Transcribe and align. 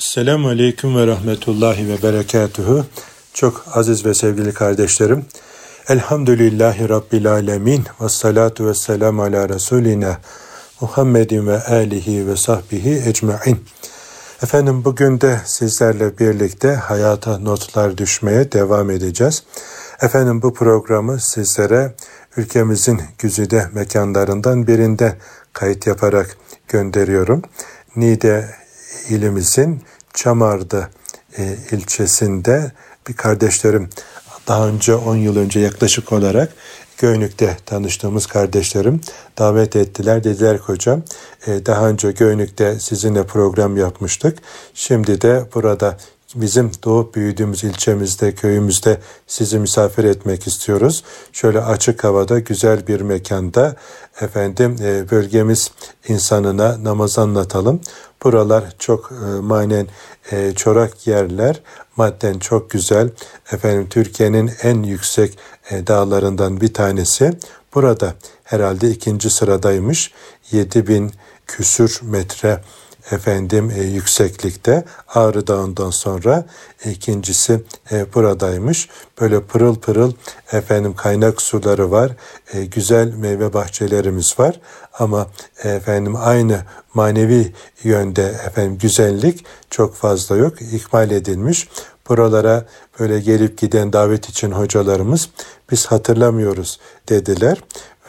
Selamun 0.00 0.48
Aleyküm 0.48 0.96
ve 0.96 1.06
Rahmetullahi 1.06 1.88
ve 1.88 2.02
Berekatuhu. 2.02 2.86
Çok 3.34 3.64
aziz 3.74 4.06
ve 4.06 4.14
sevgili 4.14 4.54
kardeşlerim. 4.54 5.24
Elhamdülillahi 5.88 6.88
Rabbil 6.88 7.32
Alemin. 7.32 7.84
Ve 8.00 8.08
salatu 8.08 8.66
ve 8.66 8.74
selamu 8.74 9.22
ala 9.22 9.48
Resulina 9.48 10.18
Muhammedin 10.80 11.46
ve 11.46 11.62
alihi 11.62 12.26
ve 12.26 12.36
sahbihi 12.36 13.02
ecmain. 13.06 13.64
Efendim 14.42 14.84
bugün 14.84 15.20
de 15.20 15.40
sizlerle 15.44 16.18
birlikte 16.18 16.74
hayata 16.74 17.38
notlar 17.38 17.98
düşmeye 17.98 18.52
devam 18.52 18.90
edeceğiz. 18.90 19.42
Efendim 20.00 20.42
bu 20.42 20.54
programı 20.54 21.20
sizlere 21.20 21.94
ülkemizin 22.36 23.00
güzide 23.18 23.66
mekanlarından 23.72 24.66
birinde 24.66 25.16
kayıt 25.52 25.86
yaparak 25.86 26.36
gönderiyorum. 26.68 27.42
Nide 27.96 28.59
ilimizin 29.10 29.82
Çamardı 30.14 30.90
e, 31.38 31.56
ilçesinde 31.72 32.72
bir 33.08 33.14
kardeşlerim 33.14 33.90
daha 34.48 34.68
önce 34.68 34.94
10 34.94 35.16
yıl 35.16 35.36
önce 35.36 35.60
yaklaşık 35.60 36.12
olarak 36.12 36.52
Göynük'te 36.98 37.56
tanıştığımız 37.66 38.26
kardeşlerim 38.26 39.00
davet 39.38 39.76
ettiler. 39.76 40.24
Dediler 40.24 40.56
ki 40.56 40.62
hocam 40.62 41.02
e, 41.46 41.66
daha 41.66 41.88
önce 41.88 42.12
Göynük'te 42.12 42.80
sizinle 42.80 43.26
program 43.26 43.76
yapmıştık. 43.76 44.38
Şimdi 44.74 45.20
de 45.20 45.44
burada 45.54 45.98
bizim 46.34 46.70
doğup 46.84 47.14
büyüdüğümüz 47.14 47.64
ilçemizde, 47.64 48.34
köyümüzde 48.34 49.00
sizi 49.26 49.58
misafir 49.58 50.04
etmek 50.04 50.46
istiyoruz. 50.46 51.04
Şöyle 51.32 51.60
açık 51.60 52.04
havada 52.04 52.38
güzel 52.38 52.86
bir 52.86 53.00
mekanda 53.00 53.76
efendim 54.20 54.76
e, 54.80 55.10
bölgemiz 55.10 55.70
insanına 56.08 56.84
namaz 56.84 57.18
anlatalım. 57.18 57.80
Buralar 58.24 58.64
çok 58.78 59.12
e, 59.12 59.40
manen 59.40 59.86
e, 60.32 60.52
çorak 60.54 61.06
yerler, 61.06 61.60
madden 61.96 62.38
çok 62.38 62.70
güzel. 62.70 63.10
Efendim 63.52 63.86
Türkiye'nin 63.90 64.50
en 64.62 64.82
yüksek 64.82 65.38
e, 65.70 65.86
dağlarından 65.86 66.60
bir 66.60 66.74
tanesi. 66.74 67.32
Burada 67.74 68.14
herhalde 68.44 68.90
ikinci 68.90 69.30
sıradaymış. 69.30 70.12
7000 70.50 71.12
küsür 71.46 72.00
metre 72.02 72.60
efendim 73.10 73.72
e, 73.76 73.82
yükseklikte 73.82 74.84
Ağrı 75.08 75.46
Dağı'ndan 75.46 75.90
sonra 75.90 76.44
ikincisi 76.84 77.60
e, 77.92 78.14
buradaymış. 78.14 78.88
Böyle 79.20 79.40
pırıl 79.40 79.76
pırıl 79.76 80.12
efendim 80.52 80.94
kaynak 80.94 81.42
suları 81.42 81.90
var. 81.90 82.12
E, 82.52 82.64
güzel 82.64 83.14
meyve 83.14 83.52
bahçelerimiz 83.52 84.38
var. 84.38 84.60
Ama 84.98 85.26
efendim 85.64 86.14
aynı 86.16 86.60
manevi 86.94 87.52
yönde 87.82 88.22
efendim 88.46 88.78
güzellik 88.78 89.44
çok 89.70 89.94
fazla 89.94 90.36
yok. 90.36 90.62
İkmal 90.72 91.10
edilmiş. 91.10 91.68
Buralara 92.08 92.66
böyle 93.00 93.20
gelip 93.20 93.58
giden 93.58 93.92
davet 93.92 94.28
için 94.28 94.50
hocalarımız 94.50 95.28
biz 95.70 95.86
hatırlamıyoruz 95.86 96.80
dediler 97.08 97.58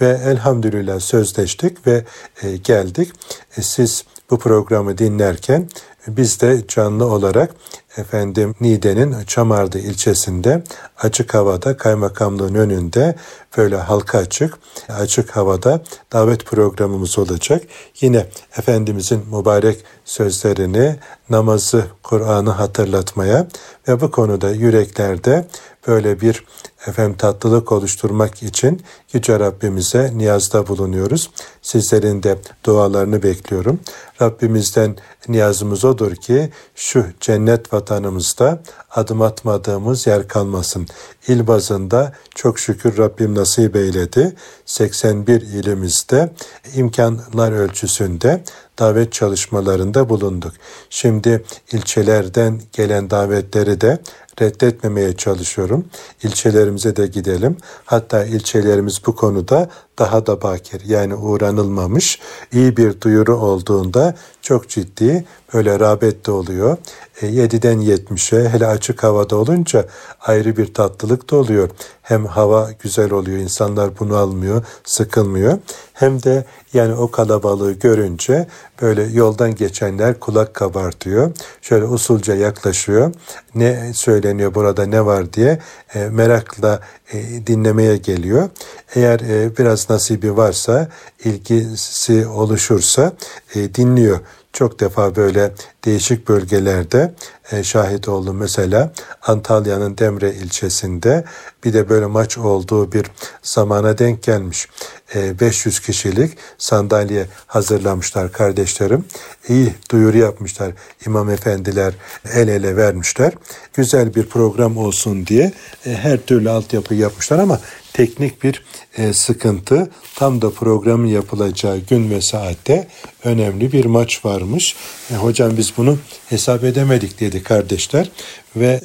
ve 0.01 0.19
elhamdülillah 0.25 0.99
sözleştik 0.99 1.87
ve 1.87 2.05
e, 2.41 2.57
geldik. 2.57 3.11
E, 3.57 3.61
siz 3.61 4.05
bu 4.31 4.39
programı 4.39 4.97
dinlerken 4.97 5.69
biz 6.07 6.41
de 6.41 6.61
canlı 6.67 7.05
olarak 7.05 7.55
efendim 7.97 8.55
Niğde'nin 8.61 9.23
Çamardı 9.23 9.79
ilçesinde 9.79 10.63
açık 10.97 11.33
havada 11.33 11.77
kaymakamlığın 11.77 12.55
önünde 12.55 13.15
böyle 13.57 13.75
halka 13.75 14.17
açık 14.17 14.59
açık 14.89 15.35
havada 15.35 15.81
davet 16.13 16.45
programımız 16.45 17.19
olacak. 17.19 17.63
Yine 18.01 18.27
Efendimizin 18.57 19.23
mübarek 19.31 19.83
sözlerini, 20.05 20.95
namazı, 21.29 21.85
Kur'an'ı 22.03 22.49
hatırlatmaya 22.49 23.47
ve 23.87 24.01
bu 24.01 24.11
konuda 24.11 24.51
yüreklerde 24.51 25.47
böyle 25.87 26.21
bir 26.21 26.45
efendim 26.87 27.17
tatlılık 27.17 27.71
oluşturmak 27.71 28.43
için 28.43 28.81
Yüce 29.13 29.39
Rabbimize 29.39 30.11
niyazda 30.17 30.67
bulunuyoruz. 30.67 31.31
Sizlerin 31.61 32.23
de 32.23 32.37
dualarını 32.65 33.23
bekliyorum. 33.23 33.79
Rabbimizden 34.21 34.97
niyazımız 35.27 35.85
odur 35.85 36.15
ki 36.15 36.49
şu 36.75 37.05
cennet 37.19 37.73
vatanımızda 37.73 38.63
adım 38.91 39.21
atmadığımız 39.21 40.07
yer 40.07 40.27
kalmasın. 40.27 40.87
İl 41.27 41.47
bazında 41.47 42.13
çok 42.35 42.59
şükür 42.59 42.97
Rabbim 42.97 43.35
nasip 43.35 43.75
eyledi. 43.75 44.35
81 44.65 45.41
ilimizde 45.41 46.33
imkanlar 46.75 47.51
ölçüsünde 47.51 48.43
davet 48.79 49.13
çalışmalarında 49.13 50.09
bulunduk. 50.09 50.53
Şimdi 50.89 51.43
ilçelerden 51.71 52.61
gelen 52.73 53.09
davetleri 53.09 53.81
de 53.81 53.99
reddetmemeye 54.41 55.17
çalışıyorum. 55.17 55.85
İlçelerimize 56.23 56.95
de 56.95 57.07
gidelim. 57.07 57.57
Hatta 57.85 58.25
ilçelerimiz 58.25 59.01
bu 59.05 59.15
konuda 59.15 59.69
daha 60.01 60.25
da 60.25 60.41
bakir 60.41 60.81
yani 60.85 61.15
uğranılmamış 61.15 62.19
iyi 62.53 62.77
bir 62.77 63.01
duyuru 63.01 63.35
olduğunda 63.37 64.15
çok 64.41 64.69
ciddi 64.69 65.25
böyle 65.53 65.79
rağbet 65.79 66.25
de 66.25 66.31
oluyor. 66.31 66.77
E, 67.21 67.27
7'den 67.27 67.79
70'e 67.81 68.49
hele 68.49 68.67
açık 68.67 69.03
havada 69.03 69.35
olunca 69.35 69.85
ayrı 70.21 70.57
bir 70.57 70.73
tatlılık 70.73 71.31
da 71.31 71.35
oluyor. 71.35 71.69
Hem 72.11 72.25
hava 72.25 72.71
güzel 72.79 73.11
oluyor, 73.11 73.37
insanlar 73.37 73.99
bunu 73.99 74.15
almıyor, 74.15 74.65
sıkılmıyor. 74.83 75.57
Hem 75.93 76.23
de 76.23 76.45
yani 76.73 76.93
o 76.93 77.11
kalabalığı 77.11 77.71
görünce 77.71 78.47
böyle 78.81 79.03
yoldan 79.03 79.55
geçenler 79.55 80.19
kulak 80.19 80.53
kabartıyor. 80.53 81.31
Şöyle 81.61 81.85
usulca 81.85 82.35
yaklaşıyor. 82.35 83.13
Ne 83.55 83.93
söyleniyor 83.93 84.55
burada 84.55 84.85
ne 84.85 85.05
var 85.05 85.33
diye 85.33 85.59
e, 85.93 85.99
merakla 86.05 86.79
e, 87.13 87.47
dinlemeye 87.47 87.97
geliyor. 87.97 88.49
Eğer 88.95 89.19
e, 89.19 89.57
biraz 89.57 89.89
nasibi 89.89 90.37
varsa, 90.37 90.89
ilgisi 91.23 92.27
oluşursa 92.27 93.13
e, 93.55 93.75
dinliyor. 93.75 94.19
Çok 94.53 94.79
defa 94.79 95.15
böyle 95.15 95.51
değişik 95.85 96.27
bölgelerde 96.27 97.13
e, 97.51 97.63
şahit 97.63 98.07
oldum. 98.07 98.37
Mesela 98.37 98.91
Antalya'nın 99.21 99.97
Demre 99.97 100.33
ilçesinde 100.33 101.25
bir 101.63 101.73
de 101.73 101.89
böyle 101.89 102.05
maç 102.05 102.37
olduğu 102.37 102.91
bir 102.91 103.05
zamana 103.41 103.97
denk 103.97 104.23
gelmiş. 104.23 104.67
E, 105.15 105.39
500 105.39 105.79
kişilik 105.79 106.37
sandalye 106.57 107.25
hazırlamışlar 107.47 108.31
kardeşlerim. 108.31 109.05
İyi 109.47 109.73
duyuru 109.91 110.17
yapmışlar. 110.17 110.71
İmam 111.05 111.29
efendiler 111.29 111.93
el 112.33 112.47
ele 112.47 112.75
vermişler. 112.75 113.33
Güzel 113.73 114.15
bir 114.15 114.25
program 114.25 114.77
olsun 114.77 115.27
diye 115.27 115.53
e, 115.85 115.93
her 115.93 116.17
türlü 116.17 116.49
altyapı 116.49 116.95
yapmışlar 116.95 117.39
ama 117.39 117.59
teknik 117.93 118.43
bir 118.43 118.63
e, 118.97 119.13
sıkıntı. 119.13 119.89
Tam 120.15 120.41
da 120.41 120.49
programın 120.49 121.07
yapılacağı 121.07 121.77
gün 121.77 122.09
ve 122.09 122.21
saatte 122.21 122.87
önemli 123.23 123.71
bir 123.71 123.85
maç 123.85 124.25
varmış. 124.25 124.75
E, 125.11 125.15
hocam 125.15 125.57
biz 125.57 125.73
bunu 125.77 125.97
hesap 126.29 126.63
edemedik 126.63 127.19
dedi 127.19 127.43
kardeşler 127.43 128.09
ve 128.55 128.81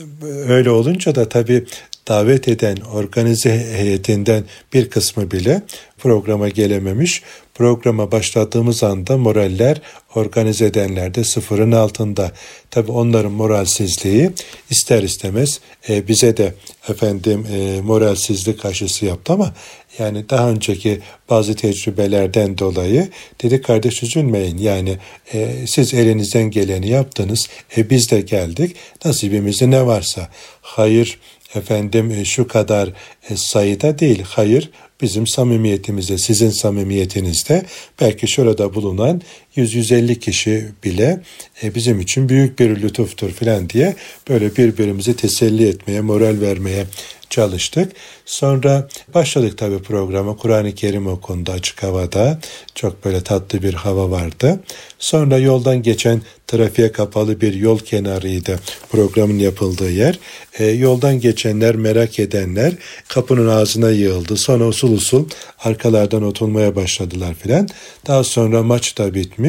öyle 0.49 0.71
olunca 0.71 1.15
da 1.15 1.29
tabii 1.29 1.67
davet 2.09 2.49
eden 2.49 2.77
organize 2.77 3.67
heyetinden 3.77 4.45
bir 4.73 4.91
kısmı 4.91 5.31
bile 5.31 5.63
programa 5.99 6.49
gelememiş. 6.49 7.23
Programa 7.57 8.13
başladığımız 8.13 8.83
anda 8.83 9.17
moraller 9.17 9.81
organize 10.15 10.67
edenler 10.67 11.15
de 11.15 11.25
sıfırın 11.25 11.73
altında. 11.73 12.33
Tabi 12.71 12.93
onların 12.93 13.33
moralsizliği 13.33 14.31
ister 14.71 15.03
istemez 15.03 15.61
e, 15.89 16.09
bize 16.09 16.37
de 16.37 16.55
efendim 16.89 17.47
e, 17.53 17.81
moralsizlik 17.81 18.65
aşısı 18.65 19.07
yaptı 19.07 19.33
ama 19.33 19.55
yani 19.99 20.31
daha 20.31 20.51
önceki 20.51 21.01
bazı 21.31 21.55
tecrübelerden 21.55 22.59
dolayı 22.59 23.09
dedi 23.43 23.63
kardeş 23.63 24.03
üzülmeyin. 24.03 24.59
Yani 24.59 24.99
e, 25.35 25.67
siz 25.67 25.95
elinizden 25.95 26.51
geleni 26.51 26.89
yaptınız. 26.89 27.49
E, 27.77 27.91
biz 27.91 28.11
de 28.11 28.21
geldik. 28.21 28.77
Nasibimizde 29.05 29.71
ne 29.71 29.87
varsa. 29.87 30.29
Hayır 30.63 31.19
efendim 31.55 32.11
e, 32.11 32.25
şu 32.25 32.49
kadar 32.49 32.89
e, 33.31 33.37
sayıda 33.37 33.99
değil. 33.99 34.23
Hayır 34.29 34.71
bizim 35.01 35.27
samimiyetimizde, 35.27 36.19
sizin 36.19 36.51
samimiyetinizde 36.51 37.67
belki 38.01 38.29
şurada 38.29 38.75
bulunan 38.75 39.23
100-150 39.57 40.19
kişi 40.19 40.65
bile 40.85 41.21
e, 41.63 41.75
bizim 41.75 42.01
için 42.01 42.29
büyük 42.29 42.59
bir 42.59 42.83
lütuftur 42.83 43.31
filan 43.31 43.71
diye 43.71 43.97
böyle 44.29 44.57
birbirimizi 44.57 45.17
teselli 45.17 45.69
etmeye, 45.69 46.01
moral 46.01 46.41
vermeye 46.41 46.85
çalıştık. 47.31 47.93
Sonra 48.27 48.89
başladık 49.15 49.59
tabii 49.59 49.79
programa. 49.79 50.37
Kur'an-ı 50.37 50.75
Kerim 50.75 51.07
okundu 51.07 51.51
açık 51.51 51.83
havada. 51.83 52.39
Çok 52.75 53.05
böyle 53.05 53.21
tatlı 53.21 53.63
bir 53.63 53.75
hava 53.75 54.11
vardı. 54.11 54.61
Sonra 54.99 55.39
yoldan 55.39 55.83
geçen 55.83 56.23
trafiğe 56.47 56.93
kapalı 56.93 57.41
bir 57.41 57.55
yol 57.55 57.79
kenarıydı 57.79 58.61
programın 58.91 59.39
yapıldığı 59.39 59.91
yer. 59.91 60.19
E, 60.59 60.67
yoldan 60.67 61.21
geçenler, 61.21 61.77
merak 61.77 62.19
edenler 62.19 62.73
kapının 63.09 63.49
ağzına 63.49 63.91
yığıldı. 63.91 64.37
Sonra 64.37 64.67
usul 64.67 64.93
usul 64.93 65.29
arkalardan 65.59 66.23
oturmaya 66.23 66.77
başladılar 66.77 67.35
filan. 67.35 67.69
Daha 68.07 68.25
sonra 68.25 68.63
maç 68.63 68.99
da 68.99 69.15
bitmiş. 69.15 69.46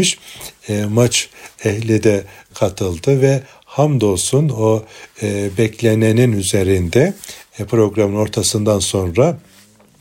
E, 0.69 0.85
maç 0.85 1.29
ehli 1.63 2.03
de 2.03 2.23
katıldı 2.53 3.21
ve 3.21 3.41
hamdolsun 3.65 4.49
o 4.49 4.83
e, 5.21 5.49
beklenenin 5.57 6.31
üzerinde 6.31 7.13
e, 7.59 7.65
programın 7.65 8.15
ortasından 8.15 8.79
sonra 8.79 9.37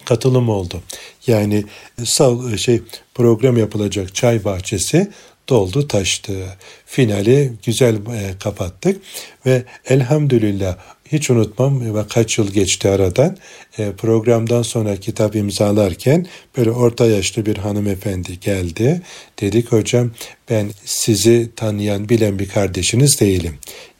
katılım 0.04 0.48
oldu. 0.48 0.82
Yani 1.26 1.64
sal 2.04 2.56
şey 2.56 2.82
program 3.14 3.56
yapılacak 3.56 4.14
çay 4.14 4.44
bahçesi 4.44 5.10
doldu 5.48 5.88
taştı. 5.88 6.46
Finali 6.86 7.52
güzel 7.66 7.94
e, 7.94 8.38
kapattık 8.38 9.00
ve 9.46 9.64
elhamdülillah 9.86 10.76
hiç 11.12 11.30
unutmam 11.30 11.94
ve 11.94 12.00
kaç 12.08 12.38
yıl 12.38 12.50
geçti 12.50 12.88
aradan 12.88 13.36
e, 13.78 13.92
programdan 13.92 14.62
sonra 14.62 14.96
kitap 14.96 15.36
imzalarken 15.36 16.26
böyle 16.56 16.70
orta 16.70 17.06
yaşlı 17.06 17.46
bir 17.46 17.56
hanımefendi 17.56 18.40
geldi. 18.40 19.02
Dedik 19.40 19.72
hocam 19.72 20.10
ben 20.50 20.70
sizi 20.84 21.50
tanıyan 21.56 22.08
bilen 22.08 22.38
bir 22.38 22.48
kardeşiniz 22.48 23.20
değilim. 23.20 23.54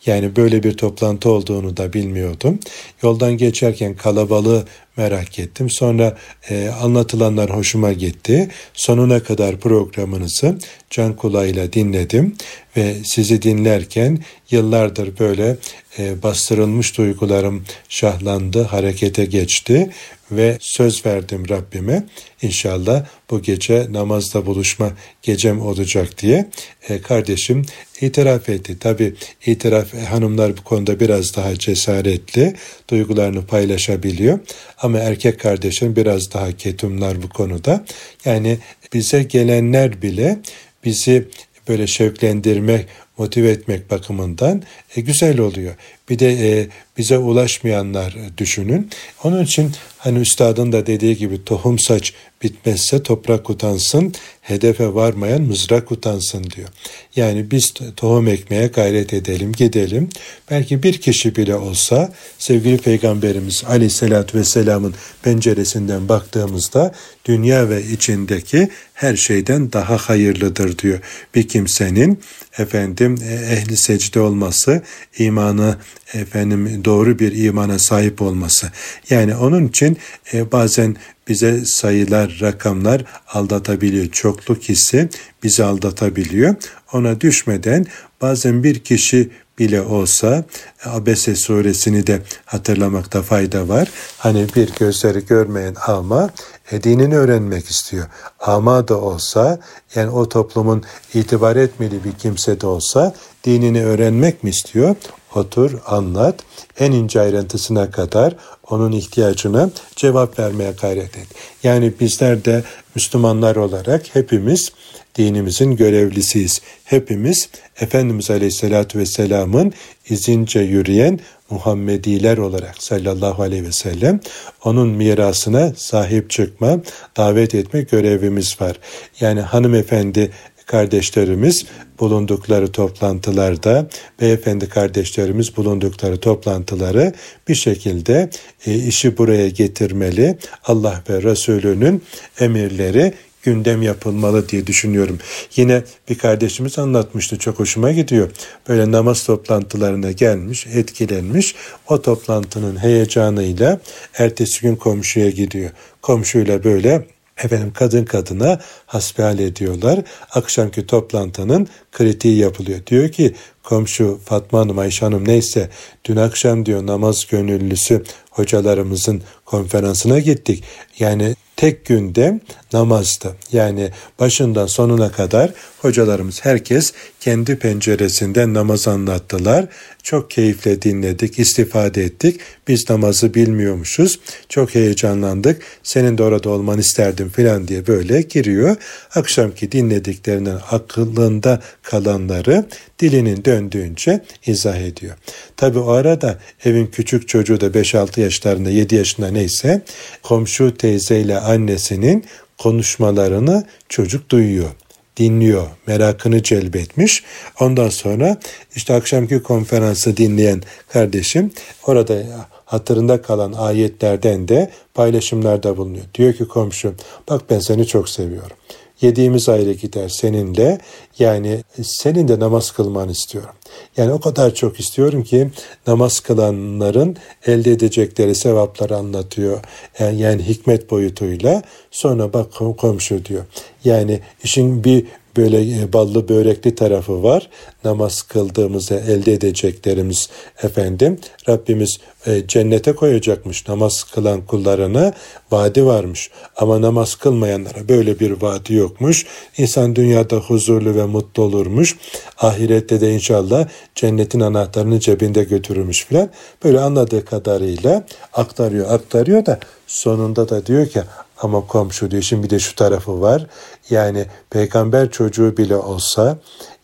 Yani 0.06 0.36
böyle 0.36 0.62
bir 0.62 0.72
toplantı 0.72 1.30
olduğunu 1.30 1.76
da 1.76 1.92
bilmiyordum. 1.92 2.58
Yoldan 3.02 3.36
geçerken 3.36 3.96
kalabalığı 3.96 4.64
merak 4.96 5.38
ettim. 5.38 5.70
Sonra 5.70 6.16
e, 6.50 6.68
anlatılanlar 6.68 7.50
hoşuma 7.50 7.92
gitti. 7.92 8.48
Sonuna 8.74 9.22
kadar 9.22 9.60
programınızı 9.60 10.58
can 10.90 11.16
kulağıyla 11.16 11.72
dinledim 11.72 12.36
ve 12.76 12.94
sizi 13.04 13.42
dinlerken 13.42 14.18
yıllardır 14.50 15.18
böyle 15.18 15.56
e, 15.98 16.22
bastırılmış 16.22 16.98
duygularım 16.98 17.64
şahlandı, 17.88 18.62
harekete 18.62 19.24
geçti 19.24 19.90
ve 20.30 20.58
söz 20.60 21.06
verdim 21.06 21.48
Rabbime 21.48 22.02
inşallah 22.42 23.06
bu 23.30 23.42
gece 23.42 23.86
namazda 23.90 24.46
buluşma 24.46 24.92
gecem 25.22 25.60
olacak 25.60 26.18
diye 26.18 26.46
e, 26.88 27.00
kardeşim 27.00 27.66
itiraf 28.00 28.48
etti. 28.48 28.78
Tabi 28.78 29.14
itiraf 29.46 29.94
e, 29.94 30.00
hanımlar 30.00 30.56
bu 30.56 30.64
konuda 30.64 31.00
biraz 31.00 31.36
daha 31.36 31.58
cesaretli 31.58 32.54
duygularını 32.90 33.46
paylaşabiliyor 33.46 34.38
ama 34.78 34.98
erkek 34.98 35.40
kardeşim 35.40 35.96
biraz 35.96 36.32
daha 36.34 36.52
ketumlar 36.52 37.22
bu 37.22 37.28
konuda. 37.28 37.84
Yani 38.24 38.58
bize 38.92 39.22
gelenler 39.22 40.02
bile 40.02 40.38
bizi 40.84 41.28
böyle 41.68 41.86
şevklendirmek, 41.86 42.86
motive 43.18 43.50
etmek 43.50 43.90
bakımından 43.90 44.62
e, 44.96 45.00
güzel 45.00 45.38
oluyor. 45.38 45.74
Bir 46.08 46.18
de 46.18 46.32
e, 46.32 46.68
bize 46.98 47.18
ulaşmayanlar 47.18 48.16
düşünün. 48.38 48.90
Onun 49.24 49.44
için 49.44 49.72
hani 49.98 50.18
üstadın 50.18 50.72
da 50.72 50.86
dediği 50.86 51.16
gibi 51.16 51.44
tohum 51.44 51.78
saç 51.78 52.12
bitmezse 52.42 53.02
toprak 53.02 53.50
utansın, 53.50 54.12
hedefe 54.40 54.94
varmayan 54.94 55.42
mızrak 55.42 55.92
utansın 55.92 56.44
diyor. 56.44 56.68
Yani 57.16 57.50
biz 57.50 57.74
tohum 57.96 58.28
ekmeye 58.28 58.66
gayret 58.66 59.14
edelim, 59.14 59.52
gidelim. 59.52 60.08
Belki 60.50 60.82
bir 60.82 61.00
kişi 61.00 61.36
bile 61.36 61.54
olsa 61.54 62.12
sevgili 62.38 62.78
Peygamberimiz 62.78 63.64
Aleyhisselatü 63.68 64.38
Vesselam'ın 64.38 64.94
penceresinden 65.22 66.08
baktığımızda 66.08 66.94
dünya 67.24 67.68
ve 67.68 67.82
içindeki 67.82 68.68
her 68.94 69.16
şeyden 69.16 69.72
daha 69.72 69.96
hayırlıdır 69.96 70.78
diyor. 70.78 70.98
Bir 71.34 71.48
kimsenin 71.48 72.20
efendim 72.58 73.18
e, 73.28 73.34
ehli 73.34 73.76
secde 73.76 74.20
olması, 74.20 74.82
imanı 75.18 75.76
efendim 76.14 76.84
doğru 76.84 77.18
bir 77.18 77.44
imana 77.44 77.78
sahip 77.78 78.22
olması. 78.22 78.70
Yani 79.10 79.36
onun 79.36 79.68
için 79.68 79.98
e, 80.32 80.52
bazen 80.52 80.96
bize 81.28 81.64
sayılar, 81.64 82.38
rakamlar 82.40 83.04
aldatabiliyor. 83.28 84.06
Çokluk 84.06 84.62
hissi 84.62 85.08
bizi 85.42 85.64
aldatabiliyor. 85.64 86.54
Ona 86.92 87.20
düşmeden 87.20 87.86
bazen 88.20 88.62
bir 88.62 88.78
kişi 88.78 89.30
bile 89.58 89.80
olsa 89.80 90.44
Abese 90.84 91.36
suresini 91.36 92.06
de 92.06 92.22
hatırlamakta 92.44 93.22
fayda 93.22 93.68
var. 93.68 93.88
Hani 94.18 94.46
bir 94.56 94.72
gözleri 94.78 95.26
görmeyen 95.26 95.74
ama 95.86 96.30
e, 96.72 96.82
dinini 96.82 97.16
öğrenmek 97.16 97.70
istiyor. 97.70 98.06
Ama 98.40 98.88
da 98.88 99.00
olsa 99.00 99.58
yani 99.94 100.10
o 100.10 100.28
toplumun 100.28 100.84
itibar 101.14 101.56
etmeli 101.56 102.04
bir 102.04 102.12
kimse 102.12 102.60
de 102.60 102.66
olsa 102.66 103.14
dinini 103.44 103.84
öğrenmek 103.84 104.44
mi 104.44 104.50
istiyor? 104.50 104.96
Otur, 105.36 105.70
anlat, 105.86 106.34
en 106.78 106.92
ince 106.92 107.20
ayrıntısına 107.20 107.90
kadar 107.90 108.34
onun 108.70 108.92
ihtiyacına 108.92 109.70
cevap 109.96 110.38
vermeye 110.38 110.72
gayret 110.80 111.16
et. 111.16 111.26
Yani 111.62 111.92
bizler 112.00 112.44
de 112.44 112.62
Müslümanlar 112.94 113.56
olarak 113.56 114.14
hepimiz 114.14 114.72
dinimizin 115.18 115.76
görevlisiyiz. 115.76 116.60
Hepimiz 116.84 117.48
Efendimiz 117.80 118.30
Aleyhisselatü 118.30 118.98
Vesselam'ın 118.98 119.72
izince 120.08 120.60
yürüyen 120.60 121.20
Muhammediler 121.50 122.38
olarak 122.38 122.82
sallallahu 122.82 123.42
aleyhi 123.42 123.64
ve 123.64 123.72
sellem 123.72 124.20
onun 124.64 124.88
mirasına 124.88 125.72
sahip 125.76 126.30
çıkma, 126.30 126.80
davet 127.16 127.54
etme 127.54 127.82
görevimiz 127.82 128.60
var. 128.60 128.76
Yani 129.20 129.40
hanımefendi 129.40 130.30
kardeşlerimiz 130.66 131.66
bulundukları 132.00 132.72
toplantılarda, 132.72 133.88
beyefendi 134.20 134.68
kardeşlerimiz 134.68 135.56
bulundukları 135.56 136.20
toplantıları 136.20 137.12
bir 137.48 137.54
şekilde 137.54 138.30
e, 138.66 138.74
işi 138.74 139.18
buraya 139.18 139.48
getirmeli. 139.48 140.38
Allah 140.64 141.02
ve 141.10 141.22
Resulünün 141.22 142.02
emirleri 142.40 143.14
gündem 143.46 143.82
yapılmalı 143.82 144.48
diye 144.48 144.66
düşünüyorum. 144.66 145.18
Yine 145.56 145.82
bir 146.08 146.18
kardeşimiz 146.18 146.78
anlatmıştı 146.78 147.38
çok 147.38 147.58
hoşuma 147.58 147.92
gidiyor. 147.92 148.30
Böyle 148.68 148.92
namaz 148.92 149.24
toplantılarına 149.24 150.12
gelmiş, 150.12 150.66
etkilenmiş. 150.66 151.54
O 151.88 152.02
toplantının 152.02 152.76
heyecanıyla 152.76 153.80
ertesi 154.14 154.60
gün 154.60 154.76
komşuya 154.76 155.30
gidiyor. 155.30 155.70
Komşuyla 156.02 156.64
böyle 156.64 157.06
efendim 157.44 157.72
kadın 157.74 158.04
kadına 158.04 158.60
hasbihal 158.86 159.38
ediyorlar. 159.38 160.00
Akşamki 160.30 160.86
toplantının 160.86 161.68
kritiği 161.92 162.36
yapılıyor. 162.36 162.86
Diyor 162.86 163.08
ki 163.08 163.34
komşu 163.62 164.20
Fatma 164.24 164.58
Hanım, 164.58 164.78
Ayşe 164.78 165.04
Hanım 165.06 165.28
neyse 165.28 165.70
dün 166.04 166.16
akşam 166.16 166.66
diyor 166.66 166.86
namaz 166.86 167.26
gönüllüsü 167.26 168.04
hocalarımızın 168.30 169.22
konferansına 169.46 170.18
gittik. 170.18 170.64
Yani 170.98 171.34
tek 171.56 171.84
günde 171.84 172.40
namazdı. 172.72 173.36
Yani 173.52 173.90
başından 174.20 174.66
sonuna 174.66 175.12
kadar 175.12 175.50
hocalarımız 175.78 176.44
herkes 176.44 176.92
kendi 177.20 177.58
penceresinden 177.58 178.54
namaz 178.54 178.88
anlattılar. 178.88 179.66
Çok 180.02 180.30
keyifle 180.30 180.82
dinledik, 180.82 181.38
istifade 181.38 182.04
ettik. 182.04 182.40
Biz 182.68 182.90
namazı 182.90 183.34
bilmiyormuşuz. 183.34 184.20
Çok 184.48 184.74
heyecanlandık. 184.74 185.62
Senin 185.82 186.18
de 186.18 186.22
orada 186.22 186.50
olmanı 186.50 186.80
isterdim 186.80 187.28
filan 187.28 187.68
diye 187.68 187.86
böyle 187.86 188.22
giriyor. 188.22 188.76
Akşamki 189.14 189.72
dinlediklerinden 189.72 190.58
akıllında 190.70 191.60
kalanları 191.82 192.64
dilinin 192.98 193.44
döndüğünce 193.44 194.24
izah 194.46 194.76
ediyor. 194.76 195.14
Tabi 195.56 195.78
o 195.78 195.90
arada 195.90 196.38
evin 196.64 196.86
küçük 196.86 197.28
çocuğu 197.28 197.60
da 197.60 197.66
5-6 197.66 198.20
yaşlarında 198.20 198.70
7 198.70 198.94
yaşında 198.94 199.30
neyse 199.36 199.82
komşu 200.22 200.76
teyzeyle 200.76 201.40
annesinin 201.40 202.24
konuşmalarını 202.58 203.66
çocuk 203.88 204.30
duyuyor 204.30 204.70
dinliyor, 205.16 205.66
merakını 205.86 206.42
celbetmiş. 206.42 207.24
Ondan 207.60 207.88
sonra 207.88 208.36
işte 208.76 208.94
akşamki 208.94 209.42
konferansı 209.42 210.16
dinleyen 210.16 210.62
kardeşim 210.88 211.50
orada 211.86 212.22
hatırında 212.64 213.22
kalan 213.22 213.52
ayetlerden 213.52 214.48
de 214.48 214.70
paylaşımlarda 214.94 215.76
bulunuyor. 215.76 216.04
Diyor 216.14 216.32
ki 216.32 216.48
komşum 216.48 216.96
bak 217.28 217.42
ben 217.50 217.58
seni 217.58 217.86
çok 217.86 218.08
seviyorum. 218.08 218.56
Yediğimiz 219.00 219.48
ayrı 219.48 219.72
gider 219.72 220.08
seninle. 220.08 220.78
Yani 221.18 221.62
senin 221.82 222.28
de 222.28 222.40
namaz 222.40 222.70
kılmanı 222.70 223.12
istiyorum. 223.12 223.54
Yani 223.96 224.12
o 224.12 224.20
kadar 224.20 224.54
çok 224.54 224.80
istiyorum 224.80 225.24
ki 225.24 225.50
namaz 225.86 226.20
kılanların 226.20 227.16
elde 227.46 227.72
edecekleri 227.72 228.34
sevapları 228.34 228.96
anlatıyor. 228.96 229.60
Yani, 229.98 230.20
yani 230.20 230.42
hikmet 230.42 230.90
boyutuyla. 230.90 231.62
Sonra 231.90 232.32
bak 232.32 232.46
komşu 232.78 233.24
diyor. 233.24 233.44
Yani 233.84 234.20
işin 234.44 234.84
bir 234.84 235.06
böyle 235.36 235.80
e, 235.82 235.92
ballı 235.92 236.28
börekli 236.28 236.74
tarafı 236.74 237.22
var. 237.22 237.48
Namaz 237.84 238.22
kıldığımızda 238.22 238.94
elde 238.94 239.32
edeceklerimiz 239.32 240.28
efendim 240.62 241.18
Rabbimiz 241.48 241.98
e, 242.26 242.46
cennete 242.46 242.92
koyacakmış 242.92 243.68
namaz 243.68 244.04
kılan 244.04 244.46
kullarına 244.46 245.12
vaadi 245.50 245.86
varmış. 245.86 246.30
Ama 246.56 246.82
namaz 246.82 247.14
kılmayanlara 247.14 247.88
böyle 247.88 248.20
bir 248.20 248.42
vaadi 248.42 248.74
yokmuş. 248.74 249.26
İnsan 249.58 249.96
dünyada 249.96 250.36
huzurlu 250.36 250.94
ve 250.94 251.04
mutlu 251.04 251.42
olurmuş. 251.42 251.96
Ahirette 252.38 253.00
de 253.00 253.14
inşallah 253.14 253.68
cennetin 253.94 254.40
anahtarını 254.40 255.00
cebinde 255.00 255.44
götürürmüş 255.44 256.04
filan. 256.04 256.30
Böyle 256.64 256.80
anladığı 256.80 257.24
kadarıyla 257.24 258.06
aktarıyor 258.32 258.90
aktarıyor 258.90 259.46
da 259.46 259.58
sonunda 259.86 260.48
da 260.48 260.66
diyor 260.66 260.86
ki 260.86 261.02
ama 261.46 261.66
komşu 261.66 262.10
diyor. 262.10 262.22
Şimdi 262.22 262.42
bir 262.42 262.50
de 262.50 262.58
şu 262.58 262.74
tarafı 262.74 263.20
var. 263.20 263.46
Yani 263.90 264.26
peygamber 264.50 265.10
çocuğu 265.10 265.56
bile 265.56 265.76
olsa 265.76 266.38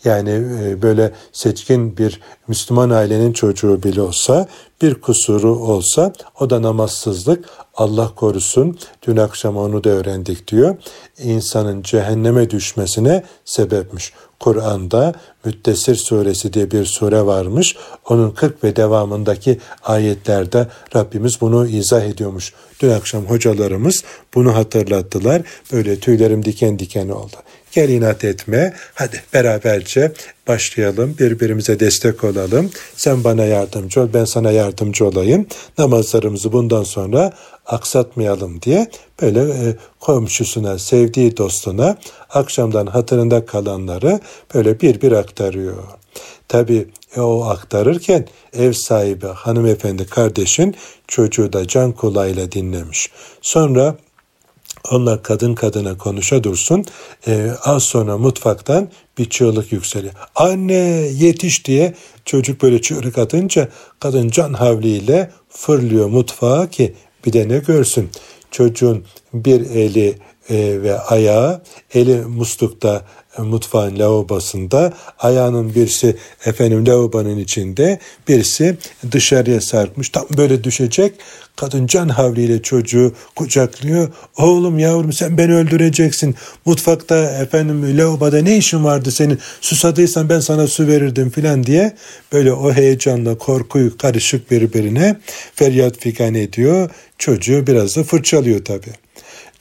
yani 0.05 0.31
e, 0.63 0.83
böyle 0.83 1.13
seçkin 1.33 1.97
bir 1.97 2.21
Müslüman 2.49 2.91
ailenin 2.91 3.33
çocuğu 3.33 3.83
bile 3.83 4.03
olsa 4.03 4.47
bir 4.83 4.95
kusuru 4.95 5.59
olsa 5.59 6.13
o 6.41 6.51
da 6.51 6.63
namazsızlık 6.63 7.49
Allah 7.75 8.15
korusun 8.15 8.79
dün 9.07 9.17
akşam 9.17 9.57
onu 9.57 9.85
da 9.85 9.91
öğrendik 9.91 10.49
diyor. 10.49 10.77
İnsanın 11.19 11.83
cehenneme 11.83 12.51
düşmesine 12.51 13.23
sebepmiş. 13.45 14.13
Kur'an'da 14.41 15.15
Müddessir 15.45 15.95
suresi 15.95 16.53
diye 16.53 16.71
bir 16.71 16.85
sure 16.85 17.27
varmış. 17.27 17.77
Onun 18.09 18.31
40 18.31 18.65
ve 18.65 18.77
devamındaki 18.77 19.59
ayetlerde 19.83 20.69
Rabbimiz 20.97 21.41
bunu 21.41 21.67
izah 21.67 22.03
ediyormuş. 22.03 22.53
Dün 22.81 22.91
akşam 22.91 23.25
hocalarımız 23.25 24.05
bunu 24.35 24.55
hatırlattılar. 24.55 25.43
Böyle 25.73 26.01
tüylerim 26.01 26.45
diken 26.45 26.79
diken 26.79 27.09
oldu. 27.09 27.37
Gel 27.73 27.89
inat 27.89 28.25
etme. 28.25 28.75
Hadi 28.95 29.23
beraberce 29.35 30.13
başlayalım. 30.49 31.17
Birbirimize 31.19 31.81
destek 31.81 32.25
olalım. 32.25 32.71
Sen 32.97 33.25
bana 33.25 33.45
yardımcı 33.45 34.01
ol, 34.01 34.09
ben 34.15 34.25
sana 34.25 34.51
yardımcı 34.51 35.07
olayım. 35.07 35.47
Namazlarımızı 35.79 36.53
bundan 36.53 36.83
sonra 36.83 37.33
aksatmayalım 37.67 38.63
diye 38.63 38.91
böyle 39.23 39.41
e, 39.41 39.77
komşusuna, 40.01 40.79
sevdiği 40.79 41.37
dostuna 41.37 41.97
akşamdan 42.31 42.87
hatırında 42.87 43.47
kalanları 43.47 44.21
böyle 44.55 44.81
bir 44.81 45.01
bir 45.01 45.13
aktarıyor. 45.13 45.77
Tabi 46.49 46.89
e, 47.17 47.21
o 47.21 47.45
aktarırken 47.45 48.27
ev 48.53 48.73
sahibi 48.73 49.27
hanımefendi 49.27 50.07
kardeşin 50.07 50.75
çocuğu 51.09 51.53
da 51.53 51.67
can 51.67 51.93
kulağıyla 51.93 52.53
dinlemiş. 52.53 53.11
Sonra 53.43 53.97
onlar 54.91 55.23
kadın 55.23 55.55
kadına 55.55 55.99
konuşa 55.99 56.45
dursun. 56.45 56.85
E, 57.27 57.51
az 57.65 57.83
sonra 57.83 58.19
mutfaktan 58.19 58.89
bir 59.19 59.31
çığlık 59.31 59.73
yükseliyor. 59.73 60.15
Anne 60.35 60.75
yetiş 61.13 61.67
diye 61.67 61.95
çocuk 62.25 62.63
böyle 62.63 62.81
çığlık 62.81 63.19
atınca 63.19 63.69
kadın 64.01 64.31
can 64.31 64.53
havliyle 64.53 65.31
fırlıyor 65.49 66.09
mutfağa 66.09 66.71
ki 66.71 66.95
bir 67.27 67.33
de 67.33 67.49
ne 67.49 67.59
görsün. 67.59 68.11
Çocuğun 68.51 69.05
bir 69.35 69.61
eli 69.61 70.19
e, 70.51 70.83
ve 70.83 70.99
ayağı. 70.99 71.63
Eli 71.95 72.21
muslukta 72.21 73.03
e, 73.39 73.43
mutfağın 73.43 73.99
lavabosunda. 73.99 74.93
Ayağının 75.19 75.75
birisi 75.75 76.17
efendim 76.47 76.87
lavabonun 76.87 77.39
içinde 77.39 77.99
birisi 78.29 78.77
dışarıya 79.13 79.61
sarkmış. 79.61 80.09
Tam 80.09 80.27
böyle 80.37 80.65
düşecek. 80.65 81.15
Kadın 81.57 81.87
can 81.87 82.09
havliyle 82.09 82.63
çocuğu 82.63 83.13
kucaklıyor. 83.37 84.09
Oğlum 84.39 84.79
yavrum 84.79 85.13
sen 85.13 85.39
beni 85.39 85.55
öldüreceksin. 85.55 86.35
Mutfakta 86.67 87.17
efendim 87.17 87.99
lavaboda 87.99 88.43
ne 88.43 88.57
işin 88.57 88.85
vardı 88.85 89.11
senin? 89.11 89.39
Susadıysan 89.61 90.29
ben 90.29 90.41
sana 90.41 90.67
su 90.67 90.87
verirdim 90.87 91.31
filan 91.31 91.65
diye 91.65 91.97
böyle 92.33 92.53
o 92.53 92.73
heyecanla 92.73 93.39
korkuyu 93.39 93.97
karışık 93.97 94.51
birbirine 94.51 95.17
feryat 95.55 95.99
figan 95.99 96.35
ediyor. 96.35 96.91
Çocuğu 97.19 97.67
biraz 97.67 97.97
da 97.97 98.05
fırçalıyor 98.05 98.65
tabii. 98.65 99.02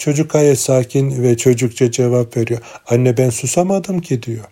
Çocuk 0.01 0.29
gayet 0.29 0.59
sakin 0.59 1.23
ve 1.23 1.37
çocukça 1.37 1.91
cevap 1.91 2.37
veriyor. 2.37 2.59
Anne 2.87 3.17
ben 3.17 3.29
susamadım 3.29 3.99
ki 3.99 4.23
diyor. 4.23 4.45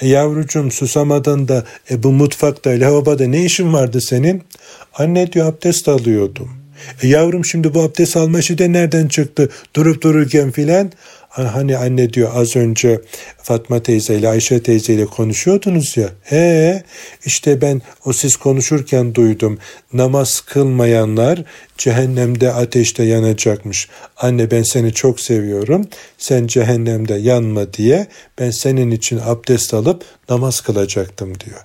E 0.00 0.08
yavrucuğum 0.08 0.70
susamadın 0.70 1.48
da 1.48 1.64
e, 1.90 2.02
bu 2.02 2.12
mutfakta 2.12 2.70
lavaboda 2.70 3.26
ne 3.26 3.44
işin 3.44 3.72
vardı 3.72 4.00
senin? 4.00 4.42
Anne 4.94 5.32
diyor 5.32 5.46
abdest 5.46 5.88
alıyordum. 5.88 6.50
E 7.02 7.08
yavrum 7.08 7.44
şimdi 7.44 7.74
bu 7.74 7.82
abdest 7.82 8.16
alma 8.16 8.38
işi 8.38 8.58
de 8.58 8.72
nereden 8.72 9.08
çıktı? 9.08 9.48
Durup 9.76 10.02
dururken 10.02 10.50
filan. 10.50 10.92
Hani 11.30 11.76
anne 11.76 12.12
diyor 12.12 12.30
az 12.34 12.56
önce 12.56 13.00
Fatma 13.42 13.82
teyze 13.82 14.14
ile 14.14 14.28
Ayşe 14.28 14.62
teyze 14.62 14.94
ile 14.94 15.06
konuşuyordunuz 15.06 15.96
ya. 15.96 16.08
He 16.22 16.82
işte 17.24 17.60
ben 17.60 17.82
o 18.04 18.12
siz 18.12 18.36
konuşurken 18.36 19.14
duydum. 19.14 19.58
Namaz 19.92 20.40
kılmayanlar 20.40 21.44
cehennemde 21.78 22.52
ateşte 22.52 23.02
yanacakmış. 23.02 23.88
Anne 24.16 24.50
ben 24.50 24.62
seni 24.62 24.92
çok 24.92 25.20
seviyorum. 25.20 25.88
Sen 26.18 26.46
cehennemde 26.46 27.14
yanma 27.14 27.72
diye 27.72 28.06
ben 28.38 28.50
senin 28.50 28.90
için 28.90 29.20
abdest 29.24 29.74
alıp 29.74 30.04
namaz 30.28 30.60
kılacaktım 30.60 31.40
diyor. 31.40 31.60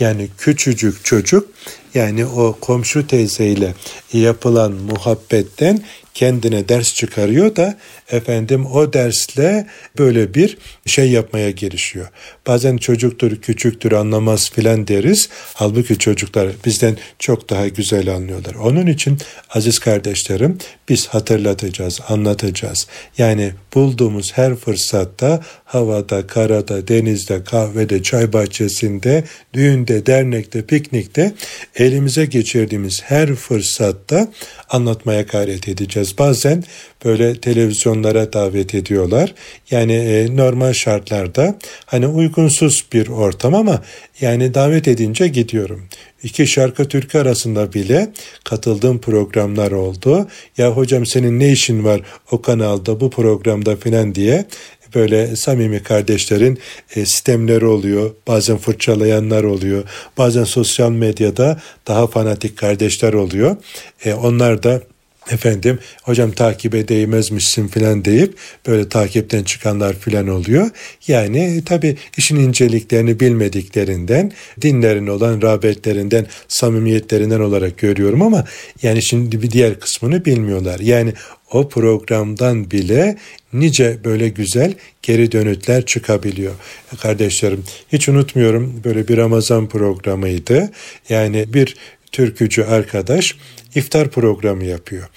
Yani 0.00 0.28
küçücük 0.38 1.04
çocuk 1.04 1.48
yani 1.94 2.26
o 2.26 2.56
komşu 2.60 3.06
teyzeyle 3.06 3.74
yapılan 4.12 4.72
muhabbetten 4.72 5.80
kendine 6.14 6.68
ders 6.68 6.94
çıkarıyor 6.94 7.56
da 7.56 7.78
efendim 8.10 8.66
o 8.66 8.92
dersle 8.92 9.66
böyle 9.98 10.34
bir 10.34 10.58
şey 10.86 11.10
yapmaya 11.10 11.50
girişiyor. 11.50 12.08
Bazen 12.46 12.76
çocuktur, 12.76 13.36
küçüktür 13.36 13.92
anlamaz 13.92 14.50
filan 14.50 14.88
deriz. 14.88 15.28
Halbuki 15.54 15.98
çocuklar 15.98 16.48
bizden 16.64 16.96
çok 17.18 17.50
daha 17.50 17.68
güzel 17.68 18.14
anlıyorlar. 18.14 18.54
Onun 18.54 18.86
için 18.86 19.18
aziz 19.50 19.78
kardeşlerim 19.78 20.58
biz 20.88 21.06
hatırlatacağız, 21.06 22.00
anlatacağız. 22.08 22.86
Yani 23.18 23.52
bulduğumuz 23.74 24.32
her 24.32 24.54
fırsatta 24.56 25.40
havada, 25.64 26.26
karada, 26.26 26.88
denizde, 26.88 27.44
kahvede, 27.44 28.02
çay 28.02 28.32
bahçesinde, 28.32 29.24
düğünde, 29.54 30.06
dernekte, 30.06 30.66
piknikte 30.66 31.32
elimize 31.76 32.26
geçirdiğimiz 32.26 33.02
her 33.02 33.34
fırsatta 33.34 34.28
anlatmaya 34.70 35.22
gayret 35.22 35.68
edeceğiz. 35.68 35.99
Bazen 36.18 36.64
böyle 37.04 37.40
televizyonlara 37.40 38.32
davet 38.32 38.74
ediyorlar. 38.74 39.34
Yani 39.70 39.92
e, 39.92 40.36
normal 40.36 40.72
şartlarda 40.72 41.58
hani 41.86 42.06
uygunsuz 42.06 42.84
bir 42.92 43.08
ortam 43.08 43.54
ama 43.54 43.82
yani 44.20 44.54
davet 44.54 44.88
edince 44.88 45.28
gidiyorum. 45.28 45.88
İki 46.22 46.46
şarkı 46.46 46.88
türkü 46.88 47.18
arasında 47.18 47.72
bile 47.72 48.12
katıldığım 48.44 49.00
programlar 49.00 49.72
oldu. 49.72 50.28
Ya 50.58 50.70
hocam 50.70 51.06
senin 51.06 51.40
ne 51.40 51.52
işin 51.52 51.84
var 51.84 52.00
o 52.30 52.42
kanalda 52.42 53.00
bu 53.00 53.10
programda 53.10 53.76
filan 53.76 54.14
diye 54.14 54.46
böyle 54.94 55.36
samimi 55.36 55.82
kardeşlerin 55.82 56.58
e, 56.96 57.06
sistemleri 57.06 57.66
oluyor. 57.66 58.10
Bazen 58.28 58.56
fırçalayanlar 58.56 59.44
oluyor. 59.44 59.84
Bazen 60.18 60.44
sosyal 60.44 60.90
medyada 60.90 61.60
daha 61.86 62.06
fanatik 62.06 62.58
kardeşler 62.58 63.12
oluyor. 63.12 63.56
E, 64.04 64.14
onlar 64.14 64.62
da 64.62 64.82
efendim 65.30 65.78
hocam 66.02 66.32
takibe 66.32 66.88
değmezmişsin 66.88 67.68
filan 67.68 68.04
deyip 68.04 68.34
böyle 68.66 68.88
takipten 68.88 69.44
çıkanlar 69.44 69.98
filan 69.98 70.28
oluyor. 70.28 70.70
Yani 71.08 71.62
tabi 71.66 71.96
işin 72.16 72.36
inceliklerini 72.36 73.20
bilmediklerinden, 73.20 74.32
dinlerin 74.60 75.06
olan 75.06 75.42
rağbetlerinden, 75.42 76.26
samimiyetlerinden 76.48 77.40
olarak 77.40 77.78
görüyorum 77.78 78.22
ama 78.22 78.44
yani 78.82 79.02
şimdi 79.02 79.42
bir 79.42 79.50
diğer 79.50 79.80
kısmını 79.80 80.24
bilmiyorlar. 80.24 80.80
Yani 80.80 81.12
o 81.52 81.68
programdan 81.68 82.70
bile 82.70 83.16
nice 83.52 83.98
böyle 84.04 84.28
güzel 84.28 84.74
geri 85.02 85.32
dönütler 85.32 85.86
çıkabiliyor. 85.86 86.52
Kardeşlerim 87.00 87.64
hiç 87.92 88.08
unutmuyorum 88.08 88.80
böyle 88.84 89.08
bir 89.08 89.16
Ramazan 89.16 89.68
programıydı. 89.68 90.70
Yani 91.08 91.54
bir 91.54 91.76
türkücü 92.12 92.62
arkadaş 92.62 93.36
iftar 93.74 94.10
programı 94.10 94.64
yapıyor. 94.64 95.08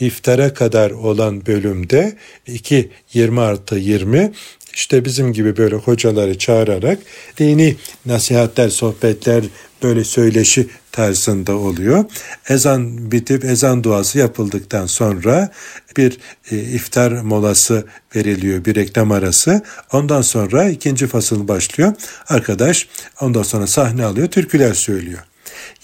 İftara 0.00 0.54
kadar 0.54 0.90
olan 0.90 1.46
bölümde 1.46 2.16
2 2.46 2.90
20 3.14 3.40
artı 3.40 3.76
20 3.76 4.32
işte 4.74 5.04
bizim 5.04 5.32
gibi 5.32 5.56
böyle 5.56 5.76
hocaları 5.76 6.38
çağırarak 6.38 6.98
dini 7.38 7.76
nasihatler, 8.06 8.68
sohbetler, 8.68 9.44
böyle 9.82 10.04
söyleşi 10.04 10.68
tarzında 10.92 11.56
oluyor. 11.56 12.04
Ezan 12.48 13.12
bitip 13.12 13.44
ezan 13.44 13.84
duası 13.84 14.18
yapıldıktan 14.18 14.86
sonra 14.86 15.50
bir 15.96 16.18
e, 16.50 16.56
iftar 16.56 17.12
molası 17.12 17.86
veriliyor, 18.16 18.64
bir 18.64 18.74
reklam 18.74 19.12
arası. 19.12 19.62
Ondan 19.92 20.22
sonra 20.22 20.68
ikinci 20.68 21.06
fasıl 21.06 21.48
başlıyor. 21.48 21.92
Arkadaş 22.28 22.88
ondan 23.20 23.42
sonra 23.42 23.66
sahne 23.66 24.04
alıyor, 24.04 24.28
türküler 24.28 24.74
söylüyor. 24.74 25.27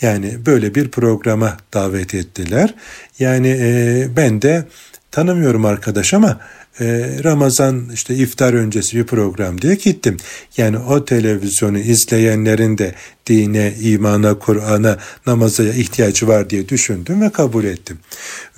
Yani 0.03 0.47
böyle 0.47 0.75
bir 0.75 0.91
programa 0.91 1.57
davet 1.75 2.15
ettiler. 2.15 2.75
Yani 3.19 3.49
e, 3.61 4.07
ben 4.17 4.43
de 4.43 4.65
tanımıyorum 5.11 5.65
arkadaş 5.65 6.15
ama 6.15 6.41
e, 6.81 6.85
Ramazan 7.25 7.89
işte 7.95 8.15
iftar 8.15 8.55
öncesi 8.55 8.97
bir 8.97 9.05
program 9.05 9.61
diye 9.61 9.75
gittim. 9.75 10.17
Yani 10.57 10.79
o 10.79 11.05
televizyonu 11.05 11.79
izleyenlerin 11.79 12.79
de 12.79 12.95
dine, 13.27 13.75
imana, 13.81 14.39
Kur'an'a, 14.39 14.99
namaza 15.27 15.65
ihtiyacı 15.65 16.29
var 16.29 16.51
diye 16.51 16.69
düşündüm 16.69 17.23
ve 17.23 17.31
kabul 17.31 17.65
ettim. 17.65 17.99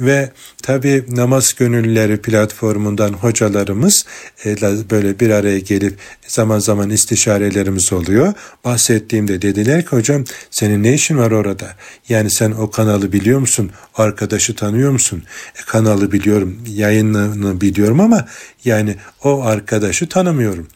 Ve 0.01 0.31
tabi 0.63 1.05
namaz 1.09 1.55
gönüllüleri 1.55 2.17
platformundan 2.17 3.13
hocalarımız 3.13 4.07
e, 4.45 4.57
böyle 4.91 5.21
bir 5.21 5.31
araya 5.31 5.59
gelip 5.59 5.99
zaman 6.27 6.59
zaman 6.59 6.91
istişarelerimiz 6.91 7.93
oluyor. 7.93 8.35
Bahsettiğimde 8.65 9.43
dediler 9.43 9.83
ki 9.83 9.89
hocam 9.89 10.25
senin 10.51 10.83
ne 10.83 10.95
işin 10.95 11.19
var 11.19 11.31
orada? 11.31 11.67
Yani 12.09 12.31
sen 12.31 12.51
o 12.51 12.71
kanalı 12.71 13.13
biliyor 13.13 13.39
musun? 13.39 13.71
Arkadaşı 13.95 14.55
tanıyor 14.55 14.91
musun? 14.91 15.23
E, 15.59 15.63
kanalı 15.67 16.13
biliyorum, 16.13 16.59
yayınını 16.69 17.61
biliyorum 17.61 18.01
ama 18.01 18.27
yani 18.65 18.97
o 19.25 19.43
arkadaşı 19.43 20.09
tanımıyorum. 20.09 20.69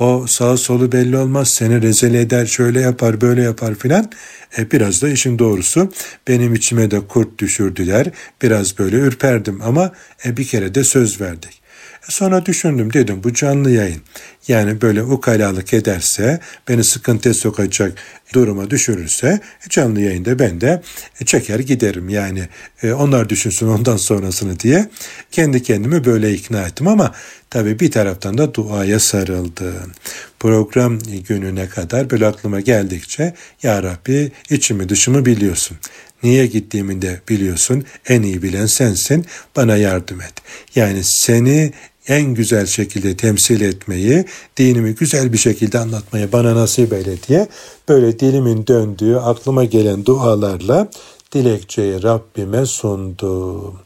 O 0.00 0.26
sağ 0.28 0.56
solu 0.56 0.92
belli 0.92 1.16
olmaz 1.16 1.50
seni 1.54 1.82
rezil 1.82 2.14
eder 2.14 2.46
şöyle 2.46 2.80
yapar 2.80 3.20
böyle 3.20 3.42
yapar 3.42 3.74
filan. 3.74 4.10
E 4.58 4.70
biraz 4.70 5.02
da 5.02 5.08
işin 5.08 5.38
doğrusu 5.38 5.92
benim 6.28 6.54
içime 6.54 6.90
de 6.90 7.06
kurt 7.06 7.38
düşürdüler. 7.38 8.10
Biraz 8.42 8.78
böyle 8.78 8.96
ürperdim 8.96 9.62
ama 9.62 9.92
e 10.24 10.36
bir 10.36 10.46
kere 10.46 10.74
de 10.74 10.84
söz 10.84 11.20
verdik. 11.20 11.62
E 12.08 12.12
sonra 12.12 12.46
düşündüm 12.46 12.92
dedim 12.92 13.20
bu 13.24 13.34
canlı 13.34 13.70
yayın. 13.70 14.02
Yani 14.48 14.80
böyle 14.80 15.02
ukalalık 15.02 15.74
ederse 15.74 16.40
beni 16.68 16.84
sıkıntıya 16.84 17.34
sokacak 17.34 17.98
duruma 18.32 18.70
düşürürse 18.70 19.40
canlı 19.68 20.00
yayında 20.00 20.38
ben 20.38 20.60
de 20.60 20.82
çeker 21.24 21.58
giderim. 21.58 22.08
Yani 22.08 22.48
e, 22.82 22.92
onlar 22.92 23.28
düşünsün 23.28 23.68
ondan 23.68 23.96
sonrasını 23.96 24.60
diye 24.60 24.90
kendi 25.30 25.62
kendimi 25.62 26.04
böyle 26.04 26.32
ikna 26.32 26.62
ettim 26.62 26.88
ama 26.88 27.14
tabii 27.50 27.80
bir 27.80 27.90
taraftan 27.90 28.38
da 28.38 28.54
duaya 28.54 29.00
sarıldım. 29.00 29.92
Program 30.40 30.98
gününe 31.28 31.68
kadar 31.68 32.10
böyle 32.10 32.26
aklıma 32.26 32.60
geldikçe 32.60 33.34
Ya 33.62 33.82
Rabbi 33.82 34.32
içimi 34.50 34.88
dışımı 34.88 35.26
biliyorsun. 35.26 35.76
Niye 36.22 36.46
gittiğimi 36.46 37.02
de 37.02 37.20
biliyorsun. 37.28 37.84
En 38.08 38.22
iyi 38.22 38.42
bilen 38.42 38.66
sensin. 38.66 39.26
Bana 39.56 39.76
yardım 39.76 40.20
et. 40.20 40.32
Yani 40.74 41.00
seni 41.04 41.72
en 42.08 42.34
güzel 42.34 42.66
şekilde 42.66 43.16
temsil 43.16 43.60
etmeyi, 43.60 44.24
dinimi 44.56 44.94
güzel 44.94 45.32
bir 45.32 45.38
şekilde 45.38 45.78
anlatmayı 45.78 46.32
bana 46.32 46.54
nasip 46.54 46.92
eyle 46.92 47.22
diye 47.28 47.48
böyle 47.88 48.18
dilimin 48.20 48.66
döndüğü 48.66 49.16
aklıma 49.16 49.64
gelen 49.64 50.06
dualarla 50.06 50.88
dilekçeyi 51.32 52.02
Rabbime 52.02 52.66
sundum. 52.66 53.78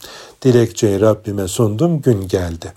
Dilekçeyi 0.42 1.00
Rabbime 1.00 1.48
sundum 1.48 2.00
gün 2.00 2.28
geldi. 2.28 2.72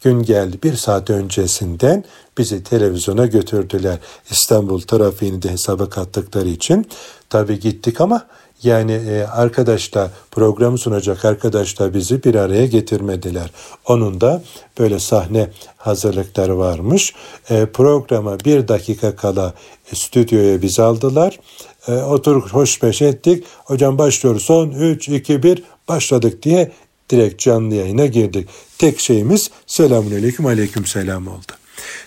Gün 0.00 0.22
geldi 0.22 0.58
bir 0.62 0.76
saat 0.76 1.10
öncesinden 1.10 2.04
bizi 2.38 2.62
televizyona 2.62 3.26
götürdüler. 3.26 3.98
İstanbul 4.30 4.80
trafiğini 4.80 5.42
de 5.42 5.50
hesaba 5.50 5.88
kattıkları 5.88 6.48
için. 6.48 6.88
Tabi 7.30 7.60
gittik 7.60 8.00
ama 8.00 8.26
yani 8.62 8.92
e, 8.92 9.22
arkadaş 9.22 9.94
da 9.94 10.10
programı 10.30 10.78
sunacak 10.78 11.24
arkadaş 11.24 11.78
da 11.78 11.94
bizi 11.94 12.24
bir 12.24 12.34
araya 12.34 12.66
getirmediler. 12.66 13.50
Onun 13.86 14.20
da 14.20 14.42
böyle 14.78 14.98
sahne 14.98 15.50
hazırlıkları 15.76 16.58
varmış. 16.58 17.14
E, 17.50 17.66
programa 17.66 18.40
bir 18.40 18.68
dakika 18.68 19.16
kala 19.16 19.54
e, 19.92 19.96
stüdyoya 19.96 20.62
biz 20.62 20.80
aldılar. 20.80 21.38
E, 21.88 21.92
oturup 21.92 22.48
hoşbeş 22.48 23.02
ettik. 23.02 23.44
Hocam 23.64 23.98
başlıyoruz. 23.98 24.42
Son 24.42 24.70
3, 24.70 25.08
2, 25.08 25.42
1 25.42 25.62
başladık 25.88 26.42
diye 26.42 26.72
direkt 27.10 27.40
canlı 27.42 27.74
yayına 27.74 28.06
girdik. 28.06 28.48
Tek 28.78 29.00
şeyimiz 29.00 29.50
selamun 29.66 30.10
aleyküm 30.10 30.46
aleyküm 30.46 30.86
selam 30.86 31.28
oldu. 31.28 31.52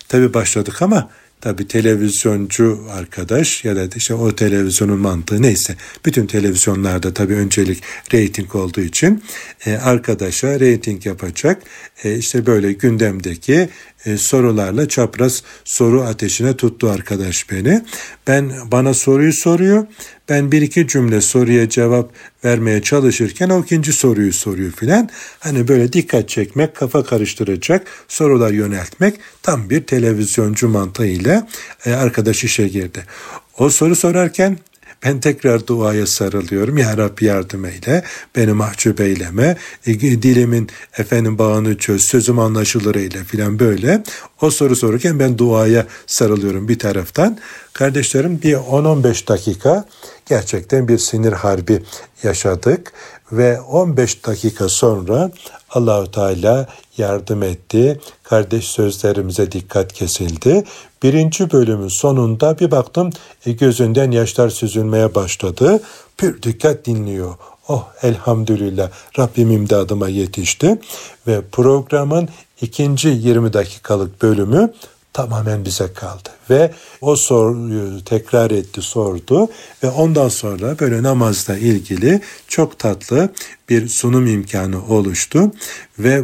Tabi 0.08 0.34
başladık 0.34 0.82
ama 0.82 1.08
Tabi 1.42 1.68
televizyoncu 1.68 2.80
arkadaş 2.90 3.64
ya 3.64 3.76
da 3.76 3.88
işte 3.96 4.14
o 4.14 4.34
televizyonun 4.34 4.98
mantığı 4.98 5.42
neyse 5.42 5.76
bütün 6.04 6.26
televizyonlarda 6.26 7.14
tabi 7.14 7.34
öncelik 7.34 7.82
reyting 8.12 8.54
olduğu 8.54 8.80
için 8.80 9.24
e, 9.66 9.76
arkadaşa 9.76 10.60
reyting 10.60 11.06
yapacak 11.06 11.62
e, 12.04 12.16
işte 12.16 12.46
böyle 12.46 12.72
gündemdeki 12.72 13.68
e, 14.06 14.16
sorularla 14.16 14.88
çapraz 14.88 15.42
soru 15.64 16.02
ateşine 16.02 16.56
tuttu 16.56 16.90
arkadaş 16.90 17.50
beni. 17.50 17.82
Ben 18.26 18.52
bana 18.72 18.94
soruyu 18.94 19.32
soruyor. 19.32 19.86
Ben 20.28 20.52
bir 20.52 20.62
iki 20.62 20.88
cümle 20.88 21.20
soruya 21.20 21.68
cevap 21.68 22.10
vermeye 22.44 22.82
çalışırken 22.82 23.50
o 23.50 23.62
ikinci 23.62 23.92
soruyu 23.92 24.32
soruyor 24.32 24.72
filan. 24.72 25.08
Hani 25.38 25.68
böyle 25.68 25.92
dikkat 25.92 26.28
çekmek, 26.28 26.76
kafa 26.76 27.04
karıştıracak 27.04 27.86
sorular 28.08 28.50
yöneltmek 28.50 29.14
tam 29.42 29.70
bir 29.70 29.84
televizyoncu 29.84 30.68
mantığıyla 30.68 31.48
e, 31.86 31.92
arkadaş 31.92 32.44
işe 32.44 32.68
girdi. 32.68 33.04
O 33.58 33.70
soru 33.70 33.96
sorarken 33.96 34.58
ben 35.04 35.20
tekrar 35.20 35.66
duaya 35.66 36.06
sarılıyorum. 36.06 36.78
Ya 36.78 36.96
Rabbi 36.96 37.24
yardım 37.24 37.64
eyle, 37.64 38.02
beni 38.36 38.52
mahcup 38.52 39.00
eyleme, 39.00 39.56
e, 39.86 40.00
dilimin 40.00 40.68
efendim 40.98 41.38
bağını 41.38 41.78
çöz, 41.78 42.02
sözüm 42.02 42.38
anlaşılır 42.38 42.94
eyle 42.94 43.24
filan 43.24 43.58
böyle. 43.58 44.02
O 44.40 44.50
soru 44.50 44.76
sorurken 44.76 45.18
ben 45.18 45.38
duaya 45.38 45.86
sarılıyorum 46.06 46.68
bir 46.68 46.78
taraftan. 46.78 47.38
Kardeşlerim 47.72 48.42
bir 48.42 48.54
10-15 48.54 49.28
dakika 49.28 49.84
gerçekten 50.26 50.88
bir 50.88 50.98
sinir 50.98 51.32
harbi 51.32 51.82
yaşadık 52.22 52.92
ve 53.32 53.60
15 53.60 54.26
dakika 54.26 54.68
sonra 54.68 55.30
Allahu 55.70 56.10
Teala 56.10 56.66
yardım 56.98 57.42
etti. 57.42 58.00
Kardeş 58.22 58.64
sözlerimize 58.64 59.52
dikkat 59.52 59.92
kesildi. 59.92 60.64
Birinci 61.02 61.52
bölümün 61.52 61.88
sonunda 61.88 62.58
bir 62.58 62.70
baktım 62.70 63.10
e, 63.46 63.52
gözünden 63.52 64.10
yaşlar 64.10 64.48
süzülmeye 64.48 65.14
başladı. 65.14 65.80
Pür 66.16 66.42
dikkat 66.42 66.86
dinliyor. 66.86 67.34
Oh 67.68 67.88
elhamdülillah 68.02 68.90
Rabbim 69.18 69.50
imdadıma 69.50 70.08
yetişti 70.08 70.80
ve 71.26 71.40
programın 71.52 72.28
ikinci 72.60 73.08
20 73.08 73.52
dakikalık 73.52 74.22
bölümü 74.22 74.72
tamamen 75.12 75.64
bize 75.64 75.92
kaldı. 75.92 76.28
Ve 76.50 76.70
o 77.00 77.16
soruyu 77.16 78.04
tekrar 78.04 78.50
etti, 78.50 78.82
sordu 78.82 79.48
ve 79.82 79.90
ondan 79.90 80.28
sonra 80.28 80.78
böyle 80.78 81.02
namazla 81.02 81.56
ilgili 81.56 82.20
çok 82.48 82.78
tatlı 82.78 83.32
bir 83.68 83.88
sunum 83.88 84.26
imkanı 84.26 84.86
oluştu 84.86 85.50
ve 85.98 86.22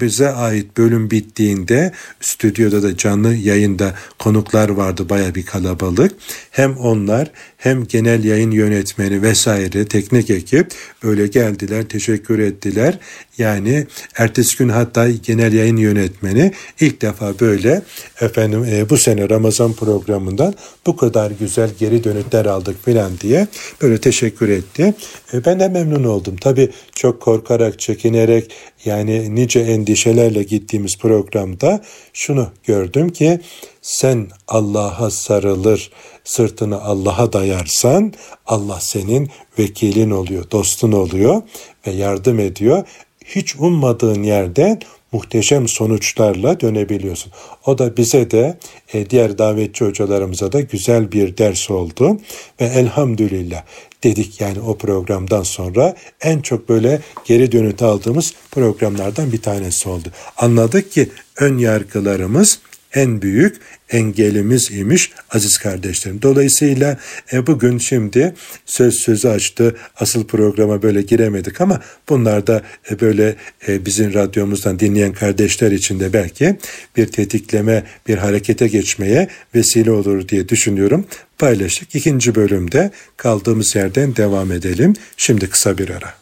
bize 0.00 0.28
ait 0.28 0.76
bölüm 0.76 1.10
bittiğinde 1.10 1.92
stüdyoda 2.20 2.82
da 2.82 2.96
canlı 2.96 3.34
yayında 3.34 3.94
konuklar 4.18 4.68
vardı 4.68 5.08
baya 5.08 5.34
bir 5.34 5.46
kalabalık. 5.46 6.12
Hem 6.50 6.76
onlar 6.76 7.30
hem 7.56 7.84
genel 7.84 8.24
yayın 8.24 8.50
yönetmeni 8.50 9.22
vesaire 9.22 9.84
teknik 9.84 10.30
ekip 10.30 10.72
böyle 11.02 11.26
geldiler 11.26 11.84
teşekkür 11.84 12.38
ettiler. 12.38 12.98
Yani 13.38 13.86
ertesi 14.16 14.56
gün 14.56 14.68
hatta 14.68 15.10
genel 15.10 15.52
yayın 15.52 15.76
yönetmeni 15.76 16.52
ilk 16.80 17.02
defa 17.02 17.40
böyle 17.40 17.82
efendim 18.20 18.64
e, 18.64 18.90
bu 18.90 18.96
sene 18.96 19.28
Ramazan 19.28 19.72
programından 19.72 20.54
bu 20.86 20.96
kadar 20.96 21.30
güzel 21.30 21.70
geri 21.78 22.04
dönütler 22.04 22.46
aldık 22.46 22.84
filan 22.84 23.12
diye 23.20 23.46
böyle 23.82 24.00
teşekkür 24.00 24.48
etti. 24.48 24.94
E, 25.32 25.44
ben 25.44 25.60
de 25.60 25.68
memnun 25.68 26.04
oldum. 26.04 26.36
Tabii 26.40 26.70
çok 26.94 27.20
korkarak, 27.20 27.78
çekinerek 27.78 28.52
yani 28.84 28.97
nice 29.06 29.60
endişelerle 29.60 30.42
gittiğimiz 30.42 30.98
programda 30.98 31.82
şunu 32.12 32.48
gördüm 32.64 33.08
ki 33.08 33.40
sen 33.82 34.26
Allah'a 34.48 35.10
sarılır, 35.10 35.90
sırtını 36.24 36.82
Allah'a 36.82 37.32
dayarsan 37.32 38.12
Allah 38.46 38.80
senin 38.80 39.30
vekilin 39.58 40.10
oluyor, 40.10 40.50
dostun 40.50 40.92
oluyor 40.92 41.42
ve 41.86 41.90
yardım 41.90 42.38
ediyor. 42.38 42.86
Hiç 43.24 43.56
ummadığın 43.56 44.22
yerden 44.22 44.80
muhteşem 45.12 45.68
sonuçlarla 45.68 46.60
dönebiliyorsun. 46.60 47.32
O 47.66 47.78
da 47.78 47.96
bize 47.96 48.30
de 48.30 48.58
e, 48.92 49.10
diğer 49.10 49.38
davetçi 49.38 49.84
hocalarımıza 49.84 50.52
da 50.52 50.60
güzel 50.60 51.12
bir 51.12 51.36
ders 51.36 51.70
oldu 51.70 52.20
ve 52.60 52.64
elhamdülillah 52.64 53.62
dedik 54.04 54.40
yani 54.40 54.60
o 54.60 54.78
programdan 54.78 55.42
sonra 55.42 55.96
en 56.20 56.40
çok 56.40 56.68
böyle 56.68 57.00
geri 57.24 57.52
dönüt 57.52 57.82
aldığımız 57.82 58.34
programlardan 58.50 59.32
bir 59.32 59.42
tanesi 59.42 59.88
oldu. 59.88 60.08
Anladık 60.36 60.92
ki 60.92 61.08
ön 61.36 61.58
yargılarımız 61.58 62.60
en 62.94 63.22
büyük 63.22 63.56
engelimiz 63.90 64.70
imiş 64.70 65.12
aziz 65.30 65.58
kardeşlerim. 65.58 66.22
Dolayısıyla 66.22 66.98
e, 67.32 67.46
bugün 67.46 67.78
şimdi 67.78 68.34
söz 68.66 68.94
sözü 68.94 69.28
açtı. 69.28 69.76
Asıl 69.96 70.26
programa 70.26 70.82
böyle 70.82 71.02
giremedik 71.02 71.60
ama 71.60 71.80
bunlar 72.08 72.46
da 72.46 72.62
e, 72.90 73.00
böyle 73.00 73.36
e, 73.68 73.86
bizim 73.86 74.14
radyomuzdan 74.14 74.78
dinleyen 74.78 75.12
kardeşler 75.12 75.72
için 75.72 76.00
de 76.00 76.12
belki 76.12 76.56
bir 76.96 77.06
tetikleme, 77.06 77.84
bir 78.08 78.18
harekete 78.18 78.68
geçmeye 78.68 79.28
vesile 79.54 79.90
olur 79.90 80.28
diye 80.28 80.48
düşünüyorum. 80.48 81.06
Paylaştık. 81.38 81.94
İkinci 81.94 82.34
bölümde 82.34 82.90
kaldığımız 83.16 83.76
yerden 83.76 84.16
devam 84.16 84.52
edelim. 84.52 84.94
Şimdi 85.16 85.50
kısa 85.50 85.78
bir 85.78 85.88
ara. 85.90 86.14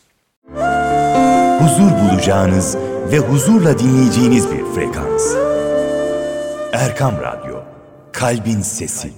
Huzur 1.60 1.90
bulacağınız 1.90 2.76
ve 3.12 3.18
huzurla 3.18 3.78
dinleyeceğiniz 3.78 4.44
bir 4.50 4.74
frekans. 4.74 5.45
Erkam 6.76 7.16
Radyo, 7.16 7.64
Kalbin 8.12 8.60
Sesi. 8.62 9.12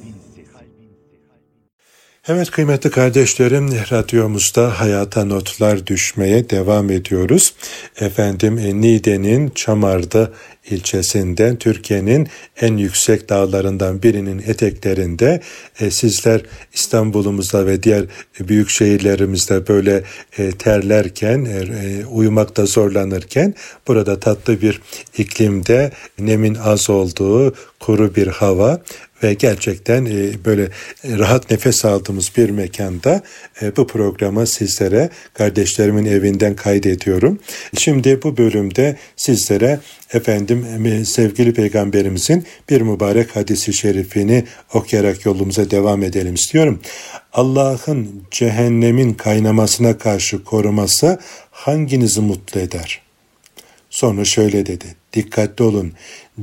Evet 2.31 2.51
kıymetli 2.51 2.91
kardeşlerim 2.91 3.69
radyomuzda 3.91 4.81
hayata 4.81 5.25
notlar 5.25 5.87
düşmeye 5.87 6.51
devam 6.51 6.91
ediyoruz. 6.91 7.55
Efendim 8.01 8.81
Niğde'nin 8.81 9.51
Çamar'da 9.55 10.31
ilçesinden 10.71 11.57
Türkiye'nin 11.57 12.29
en 12.61 12.77
yüksek 12.77 13.29
dağlarından 13.29 14.03
birinin 14.03 14.39
eteklerinde 14.39 15.41
e, 15.81 15.91
sizler 15.91 16.41
İstanbul'umuzda 16.75 17.67
ve 17.67 17.83
diğer 17.83 18.05
büyük 18.41 18.71
şehirlerimizde 18.71 19.69
böyle 19.69 20.03
e, 20.39 20.51
terlerken 20.51 21.45
e, 21.45 21.59
e, 21.59 22.07
uyumakta 22.07 22.67
zorlanırken 22.67 23.55
burada 23.87 24.21
tatlı 24.21 24.63
bir 24.63 24.81
iklimde 25.19 25.93
nemin 26.19 26.55
az 26.55 26.91
olduğu 26.91 27.55
kuru 27.81 28.15
bir 28.15 28.27
hava 28.27 28.81
ve 29.23 29.35
gerçekten 29.35 30.05
e, 30.05 30.45
böyle 30.45 30.69
rahat 31.05 31.51
nefes 31.51 31.85
aldığımız 31.85 32.33
bir 32.37 32.51
mekanda 32.51 33.23
e, 33.63 33.77
bu 33.77 33.87
programı 33.87 34.47
sizlere 34.47 35.11
kardeşlerimin 35.35 36.05
evinden 36.05 36.57
kaydediyorum. 36.57 37.39
Şimdi 37.77 38.23
bu 38.23 38.37
bölümde 38.37 38.97
sizlere 39.17 39.81
efendim 40.13 40.87
e, 40.87 41.05
sevgili 41.05 41.55
peygamberimizin 41.55 42.45
bir 42.71 42.81
mübarek 42.81 43.37
hadisi 43.37 43.73
şerifini 43.73 44.45
okuyarak 44.75 45.27
yolumuza 45.27 45.71
devam 45.71 46.03
edelim 46.03 46.35
istiyorum. 46.35 46.81
Allah'ın 47.33 48.23
cehennemin 48.31 49.15
kaynamasına 49.15 49.99
karşı 49.99 50.45
koruması 50.45 51.19
hanginizi 51.51 52.21
mutlu 52.21 52.61
eder? 52.61 53.03
Sonra 53.91 54.25
şöyle 54.25 54.67
dedi. 54.67 54.85
Dikkatli 55.13 55.65
olun. 55.65 55.93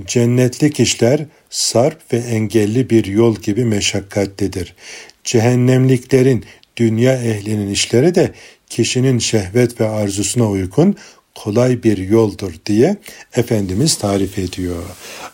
Cennetlik 0.06 0.80
işler 0.80 1.26
sarp 1.56 2.14
ve 2.14 2.18
engelli 2.18 2.90
bir 2.90 3.06
yol 3.06 3.36
gibi 3.36 3.66
meşakkatlidir. 3.66 4.76
Cehennemliklerin, 5.24 6.46
dünya 6.78 7.14
ehlinin 7.14 7.70
işleri 7.70 8.16
de 8.16 8.34
kişinin 8.70 9.20
şehvet 9.20 9.82
ve 9.82 9.90
arzusuna 9.90 10.50
uygun 10.50 10.96
kolay 11.36 11.84
bir 11.84 11.98
yoldur 11.98 12.54
diye 12.66 12.98
Efendimiz 13.36 13.98
tarif 13.98 14.40
ediyor. 14.40 14.84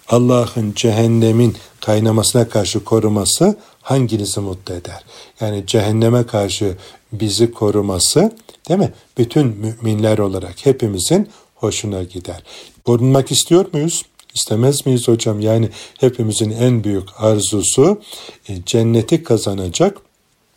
Allah'ın 0.08 0.74
cehennemin 0.76 1.58
kaynamasına 1.80 2.50
karşı 2.50 2.84
koruması 2.84 3.56
hanginizi 3.82 4.40
mutlu 4.40 4.74
eder? 4.74 5.04
Yani 5.40 5.64
cehenneme 5.68 6.26
karşı 6.26 6.78
bizi 7.12 7.52
koruması 7.52 8.32
değil 8.70 8.80
mi? 8.80 8.94
Bütün 9.18 9.48
müminler 9.48 10.18
olarak 10.18 10.66
hepimizin 10.66 11.30
hoşuna 11.56 12.04
gider. 12.04 12.44
Korunmak 12.86 13.32
istiyor 13.32 13.66
muyuz? 13.74 14.06
İstemez 14.36 14.86
miyiz 14.86 15.08
hocam? 15.08 15.40
Yani 15.40 15.70
hepimizin 16.00 16.52
en 16.52 16.84
büyük 16.84 17.08
arzusu 17.18 18.02
e, 18.50 18.54
cenneti 18.66 19.24
kazanacak 19.24 19.98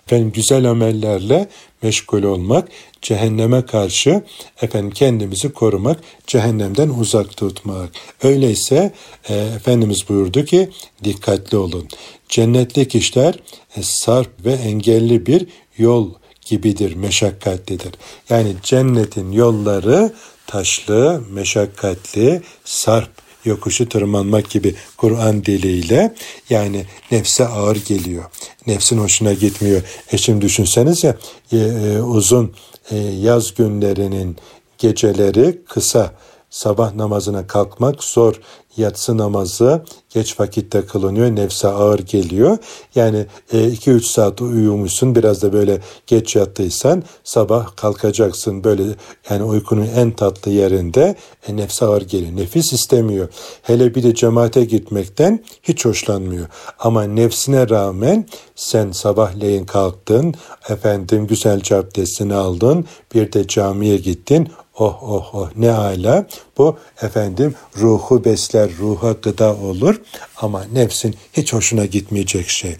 efendim 0.06 0.32
güzel 0.34 0.70
amellerle 0.70 1.48
meşgul 1.82 2.22
olmak, 2.22 2.68
cehenneme 3.02 3.66
karşı 3.66 4.22
efendim 4.62 4.90
kendimizi 4.90 5.52
korumak, 5.52 6.00
cehennemden 6.26 6.88
uzak 6.88 7.37
tutmak. 7.37 7.90
Öyleyse 8.22 8.92
e, 9.28 9.34
Efendimiz 9.34 10.08
buyurdu 10.08 10.44
ki 10.44 10.70
dikkatli 11.04 11.56
olun. 11.56 11.88
Cennetlik 12.28 12.94
işler 12.94 13.34
e, 13.76 13.82
sarp 13.82 14.44
ve 14.44 14.52
engelli 14.52 15.26
bir 15.26 15.46
yol 15.78 16.14
gibidir, 16.46 16.94
meşakkatlidir. 16.94 17.92
Yani 18.28 18.54
cennetin 18.62 19.32
yolları 19.32 20.12
taşlı, 20.46 21.22
meşakkatli, 21.30 22.42
sarp 22.64 23.23
yokuşu 23.44 23.88
tırmanmak 23.88 24.50
gibi 24.50 24.74
Kur'an 24.96 25.44
diliyle 25.44 26.14
yani 26.50 26.87
nefse 27.11 27.46
ağır 27.46 27.76
geliyor. 27.76 28.24
Nefsin 28.66 28.98
hoşuna 28.98 29.33
gitmiyor. 29.33 29.83
E 30.12 30.18
şimdi 30.18 30.40
düşünseniz 30.40 31.04
ya 31.04 31.16
e, 31.52 31.57
e, 31.57 32.00
uzun 32.00 32.54
e, 32.90 32.96
yaz 32.96 33.54
günlerinin 33.54 34.37
geceleri 34.78 35.62
kısa 35.68 36.14
sabah 36.50 36.94
namazına 36.94 37.46
kalkmak 37.46 38.04
zor 38.04 38.40
yatsı 38.76 39.18
namazı 39.18 39.84
geç 40.10 40.40
vakitte 40.40 40.87
kılınıyor. 40.87 41.37
Nefse 41.37 41.68
ağır 41.68 41.98
geliyor. 41.98 42.58
Yani 42.94 43.26
2-3 43.52 43.96
e, 43.96 44.00
saat 44.00 44.40
uyumuşsun 44.40 45.14
biraz 45.14 45.42
da 45.42 45.52
böyle 45.52 45.80
geç 46.06 46.37
yattıysan 46.37 47.02
sabah 47.24 47.76
kalkacaksın 47.76 48.64
böyle 48.64 48.82
yani 49.30 49.42
uykunun 49.42 49.88
en 49.96 50.10
tatlı 50.10 50.50
yerinde 50.50 51.16
e, 51.48 51.56
nefse 51.56 51.84
ağır 51.84 52.02
geliyor. 52.02 52.37
Nefis 52.37 52.72
istemiyor. 52.72 53.28
Hele 53.62 53.94
bir 53.94 54.02
de 54.02 54.14
cemaate 54.14 54.64
gitmekten 54.64 55.44
hiç 55.62 55.84
hoşlanmıyor. 55.84 56.46
Ama 56.78 57.04
nefsine 57.04 57.68
rağmen 57.68 58.26
sen 58.56 58.92
sabahleyin 58.92 59.64
kalktın 59.64 60.34
efendim 60.68 61.26
güzelce 61.26 61.76
abdestini 61.76 62.34
aldın 62.34 62.84
bir 63.14 63.32
de 63.32 63.46
camiye 63.46 63.96
gittin 63.96 64.48
Oh 64.78 64.98
oh 65.02 65.34
oh 65.34 65.48
ne 65.56 65.70
ala. 65.70 66.26
Bu 66.58 66.78
efendim 67.02 67.54
ruhu 67.76 68.24
besler, 68.24 68.70
ruha 68.78 69.12
gıda 69.12 69.56
olur 69.56 70.00
ama 70.37 70.64
nefsin 70.72 71.14
hiç 71.32 71.52
hoşuna 71.52 71.87
gitmeyecek 71.87 72.48
şey. 72.48 72.76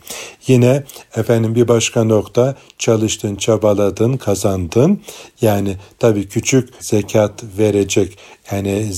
Yine 0.47 0.85
efendim 1.17 1.55
bir 1.55 1.69
başka 1.69 2.05
nokta 2.05 2.57
çalıştın, 2.79 3.37
çabaladın, 3.37 4.17
kazandın. 4.17 5.01
Yani 5.41 5.77
tabii 5.99 6.29
küçük 6.29 6.69
zekat 6.81 7.45
verecek 7.59 8.19
yani 8.53 8.91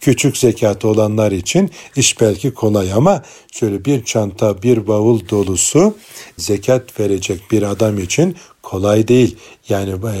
küçük 0.00 0.36
zekat 0.36 0.84
olanlar 0.84 1.32
için 1.32 1.70
iş 1.96 2.20
belki 2.20 2.54
kolay 2.54 2.92
ama 2.92 3.22
şöyle 3.52 3.84
bir 3.84 4.04
çanta, 4.04 4.62
bir 4.62 4.86
bavul 4.86 5.28
dolusu 5.28 5.94
zekat 6.38 7.00
verecek 7.00 7.40
bir 7.50 7.62
adam 7.62 7.98
için 7.98 8.36
kolay 8.62 9.08
değil. 9.08 9.36
Yani 9.68 9.90
e, 9.90 10.16